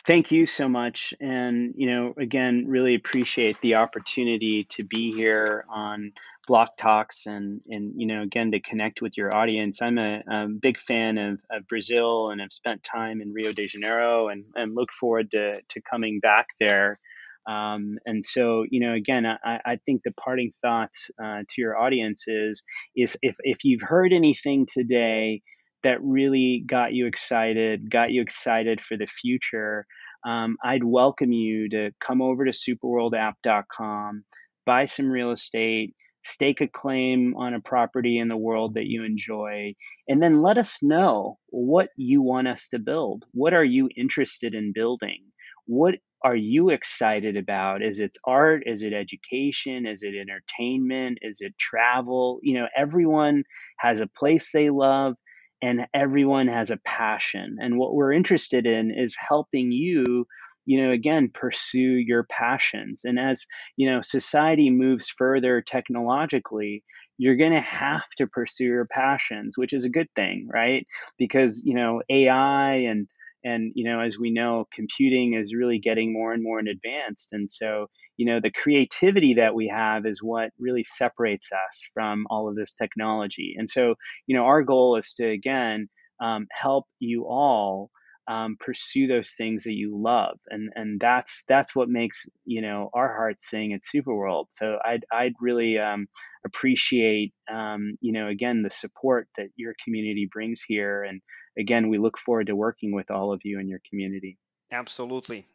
Thank 0.05 0.31
you 0.31 0.45
so 0.45 0.67
much. 0.67 1.13
And, 1.21 1.75
you 1.77 1.89
know, 1.89 2.13
again, 2.17 2.65
really 2.67 2.95
appreciate 2.95 3.61
the 3.61 3.75
opportunity 3.75 4.65
to 4.71 4.83
be 4.83 5.13
here 5.13 5.63
on 5.69 6.11
Block 6.45 6.75
Drops 6.75 7.25
and, 7.25 7.61
and 7.69 7.93
you 7.95 8.07
know, 8.07 8.21
again, 8.21 8.51
to 8.51 8.59
connect 8.59 9.01
with 9.01 9.15
your 9.15 9.33
audience. 9.33 9.81
I'm 9.81 9.97
a, 9.97 10.21
a 10.29 10.47
big 10.47 10.77
fan 10.77 11.17
of, 11.17 11.39
of 11.49 11.67
Brazil 11.69 12.31
and 12.31 12.41
have 12.41 12.51
spent 12.51 12.83
time 12.83 13.21
in 13.21 13.31
Rio 13.31 13.53
de 13.53 13.65
Janeiro 13.65 14.27
and, 14.27 14.43
and 14.55 14.75
look 14.75 14.91
forward 14.91 15.31
to, 15.31 15.61
to 15.69 15.81
coming 15.81 16.19
back 16.19 16.47
there 16.59 16.99
um, 17.47 17.97
and 18.05 18.23
so, 18.23 18.63
you 18.69 18.79
know, 18.79 18.93
again, 18.93 19.25
I, 19.25 19.59
I 19.65 19.79
think 19.85 20.01
the 20.03 20.13
parting 20.13 20.53
thoughts 20.61 21.11
uh, 21.21 21.41
to 21.47 21.61
your 21.61 21.77
audience 21.77 22.25
is, 22.27 22.63
is 22.95 23.17
if, 23.21 23.35
if 23.41 23.65
you've 23.65 23.81
heard 23.81 24.13
anything 24.13 24.65
today 24.71 25.41
that 25.83 26.01
really 26.01 26.63
got 26.65 26.93
you 26.93 27.07
excited, 27.07 27.91
got 27.91 28.11
you 28.11 28.21
excited 28.21 28.79
for 28.79 28.95
the 28.95 29.07
future, 29.07 29.85
um, 30.25 30.55
I'd 30.63 30.85
welcome 30.85 31.33
you 31.33 31.69
to 31.69 31.91
come 31.99 32.21
over 32.21 32.45
to 32.45 32.51
superworldapp.com, 32.51 34.23
buy 34.65 34.85
some 34.85 35.09
real 35.09 35.31
estate, 35.31 35.93
stake 36.23 36.61
a 36.61 36.67
claim 36.67 37.35
on 37.35 37.53
a 37.53 37.59
property 37.59 38.17
in 38.17 38.29
the 38.29 38.37
world 38.37 38.75
that 38.75 38.85
you 38.85 39.03
enjoy, 39.03 39.75
and 40.07 40.21
then 40.21 40.41
let 40.41 40.57
us 40.57 40.79
know 40.81 41.37
what 41.47 41.89
you 41.97 42.21
want 42.21 42.47
us 42.47 42.69
to 42.69 42.79
build. 42.79 43.25
What 43.33 43.53
are 43.53 43.63
you 43.63 43.89
interested 43.97 44.55
in 44.55 44.71
building? 44.73 45.25
What 45.65 45.95
are 46.23 46.35
you 46.35 46.69
excited 46.69 47.37
about? 47.37 47.83
Is 47.83 47.99
it 47.99 48.17
art? 48.25 48.63
Is 48.65 48.83
it 48.83 48.93
education? 48.93 49.85
Is 49.85 50.03
it 50.03 50.13
entertainment? 50.15 51.19
Is 51.21 51.39
it 51.41 51.57
travel? 51.59 52.39
You 52.43 52.59
know, 52.59 52.67
everyone 52.75 53.43
has 53.77 53.99
a 53.99 54.07
place 54.07 54.51
they 54.53 54.69
love 54.69 55.15
and 55.61 55.87
everyone 55.93 56.47
has 56.47 56.71
a 56.71 56.79
passion. 56.85 57.57
And 57.59 57.77
what 57.77 57.93
we're 57.93 58.13
interested 58.13 58.65
in 58.65 58.91
is 58.91 59.17
helping 59.17 59.71
you, 59.71 60.25
you 60.65 60.83
know, 60.83 60.91
again, 60.91 61.29
pursue 61.33 61.79
your 61.79 62.23
passions. 62.23 63.01
And 63.05 63.19
as, 63.19 63.45
you 63.75 63.91
know, 63.91 64.01
society 64.01 64.69
moves 64.69 65.09
further 65.09 65.61
technologically, 65.61 66.83
you're 67.17 67.37
going 67.37 67.53
to 67.53 67.61
have 67.61 68.07
to 68.17 68.27
pursue 68.27 68.65
your 68.65 68.87
passions, 68.87 69.57
which 69.57 69.73
is 69.73 69.85
a 69.85 69.89
good 69.89 70.07
thing, 70.15 70.47
right? 70.51 70.85
Because, 71.17 71.63
you 71.65 71.75
know, 71.75 72.01
AI 72.09 72.73
and 72.89 73.07
and 73.43 73.71
you 73.75 73.83
know 73.83 73.99
as 73.99 74.17
we 74.17 74.31
know 74.31 74.67
computing 74.73 75.33
is 75.33 75.53
really 75.53 75.79
getting 75.79 76.13
more 76.13 76.33
and 76.33 76.43
more 76.43 76.59
advanced 76.59 77.29
and 77.33 77.49
so 77.49 77.87
you 78.17 78.25
know 78.25 78.39
the 78.41 78.51
creativity 78.51 79.35
that 79.35 79.55
we 79.55 79.67
have 79.67 80.05
is 80.05 80.21
what 80.21 80.51
really 80.59 80.83
separates 80.83 81.49
us 81.51 81.89
from 81.93 82.25
all 82.29 82.47
of 82.49 82.55
this 82.55 82.73
technology. 82.73 83.55
And 83.57 83.69
so 83.69 83.95
you 84.27 84.35
know 84.35 84.45
our 84.45 84.63
goal 84.63 84.97
is 84.97 85.13
to 85.17 85.27
again 85.29 85.89
um, 86.21 86.47
help 86.51 86.85
you 86.99 87.25
all 87.27 87.89
um, 88.29 88.55
pursue 88.59 89.07
those 89.07 89.31
things 89.37 89.63
that 89.65 89.73
you 89.73 89.99
love 90.01 90.37
and 90.49 90.71
and 90.75 90.99
that's 90.99 91.43
that's 91.47 91.75
what 91.75 91.89
makes 91.89 92.25
you 92.45 92.61
know 92.61 92.89
our 92.93 93.13
hearts 93.13 93.49
sing 93.49 93.73
at 93.73 93.81
superworld. 93.81 94.45
So 94.51 94.77
i'd 94.85 95.05
i'd 95.11 95.33
really 95.41 95.77
um, 95.77 96.07
appreciate 96.45 97.33
um, 97.51 97.97
you 97.99 98.13
know 98.13 98.27
again 98.27 98.61
the 98.63 98.69
support 98.69 99.27
that 99.37 99.47
your 99.55 99.73
community 99.83 100.29
brings 100.31 100.61
here 100.65 101.03
and 101.03 101.21
again 101.57 101.89
we 101.89 101.97
look 101.97 102.17
forward 102.17 102.47
to 102.47 102.55
working 102.55 102.93
with 102.93 103.09
all 103.11 103.33
of 103.33 103.41
you 103.43 103.59
in 103.59 103.67
your 103.67 103.81
community 103.89 104.37
absolutely 104.71 105.45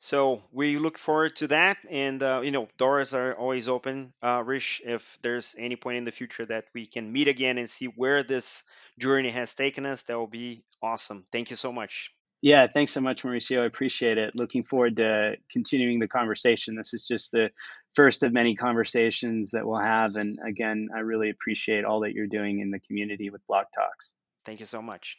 So 0.00 0.42
we 0.52 0.78
look 0.78 0.96
forward 0.96 1.34
to 1.36 1.48
that, 1.48 1.78
and 1.90 2.22
uh, 2.22 2.40
you 2.44 2.52
know, 2.52 2.68
doors 2.78 3.14
are 3.14 3.34
always 3.34 3.68
open, 3.68 4.12
uh, 4.22 4.42
Rish. 4.44 4.80
If 4.84 5.18
there's 5.22 5.56
any 5.58 5.74
point 5.74 5.98
in 5.98 6.04
the 6.04 6.12
future 6.12 6.46
that 6.46 6.66
we 6.72 6.86
can 6.86 7.12
meet 7.12 7.26
again 7.26 7.58
and 7.58 7.68
see 7.68 7.86
where 7.86 8.22
this 8.22 8.62
journey 8.98 9.30
has 9.30 9.54
taken 9.54 9.86
us, 9.86 10.04
that 10.04 10.16
will 10.16 10.28
be 10.28 10.62
awesome. 10.82 11.24
Thank 11.32 11.50
you 11.50 11.56
so 11.56 11.72
much. 11.72 12.12
Yeah, 12.40 12.68
thanks 12.72 12.92
so 12.92 13.00
much, 13.00 13.24
Mauricio. 13.24 13.62
I 13.62 13.66
appreciate 13.66 14.18
it. 14.18 14.36
Looking 14.36 14.62
forward 14.62 14.98
to 14.98 15.34
continuing 15.50 15.98
the 15.98 16.06
conversation. 16.06 16.76
This 16.76 16.94
is 16.94 17.04
just 17.04 17.32
the 17.32 17.50
first 17.94 18.22
of 18.22 18.32
many 18.32 18.54
conversations 18.54 19.50
that 19.50 19.66
we'll 19.66 19.80
have. 19.80 20.14
And 20.14 20.38
again, 20.46 20.90
I 20.94 21.00
really 21.00 21.30
appreciate 21.30 21.84
all 21.84 22.00
that 22.00 22.12
you're 22.12 22.28
doing 22.28 22.60
in 22.60 22.70
the 22.70 22.78
community 22.78 23.30
with 23.30 23.44
Block 23.48 23.72
Drops. 23.72 24.14
Thank 24.44 24.60
you 24.60 24.66
so 24.66 24.80
much. 24.80 25.18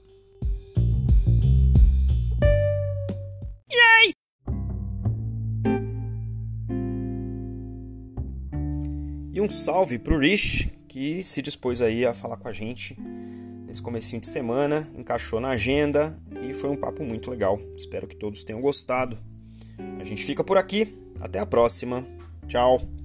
Um 9.41 9.49
salve 9.49 9.97
pro 9.97 10.19
Rich, 10.19 10.71
que 10.87 11.23
se 11.23 11.41
dispôs 11.41 11.81
aí 11.81 12.05
a 12.05 12.13
falar 12.13 12.37
com 12.37 12.47
a 12.47 12.53
gente 12.53 12.95
nesse 13.65 13.81
comecinho 13.81 14.21
de 14.21 14.27
semana, 14.27 14.87
encaixou 14.95 15.39
na 15.39 15.49
agenda 15.49 16.15
e 16.47 16.53
foi 16.53 16.69
um 16.69 16.75
papo 16.75 17.03
muito 17.03 17.31
legal. 17.31 17.59
Espero 17.75 18.05
que 18.05 18.15
todos 18.15 18.43
tenham 18.43 18.61
gostado. 18.61 19.17
A 19.99 20.03
gente 20.03 20.23
fica 20.23 20.43
por 20.43 20.59
aqui. 20.59 20.95
Até 21.19 21.39
a 21.39 21.45
próxima. 21.47 22.05
Tchau. 22.47 23.00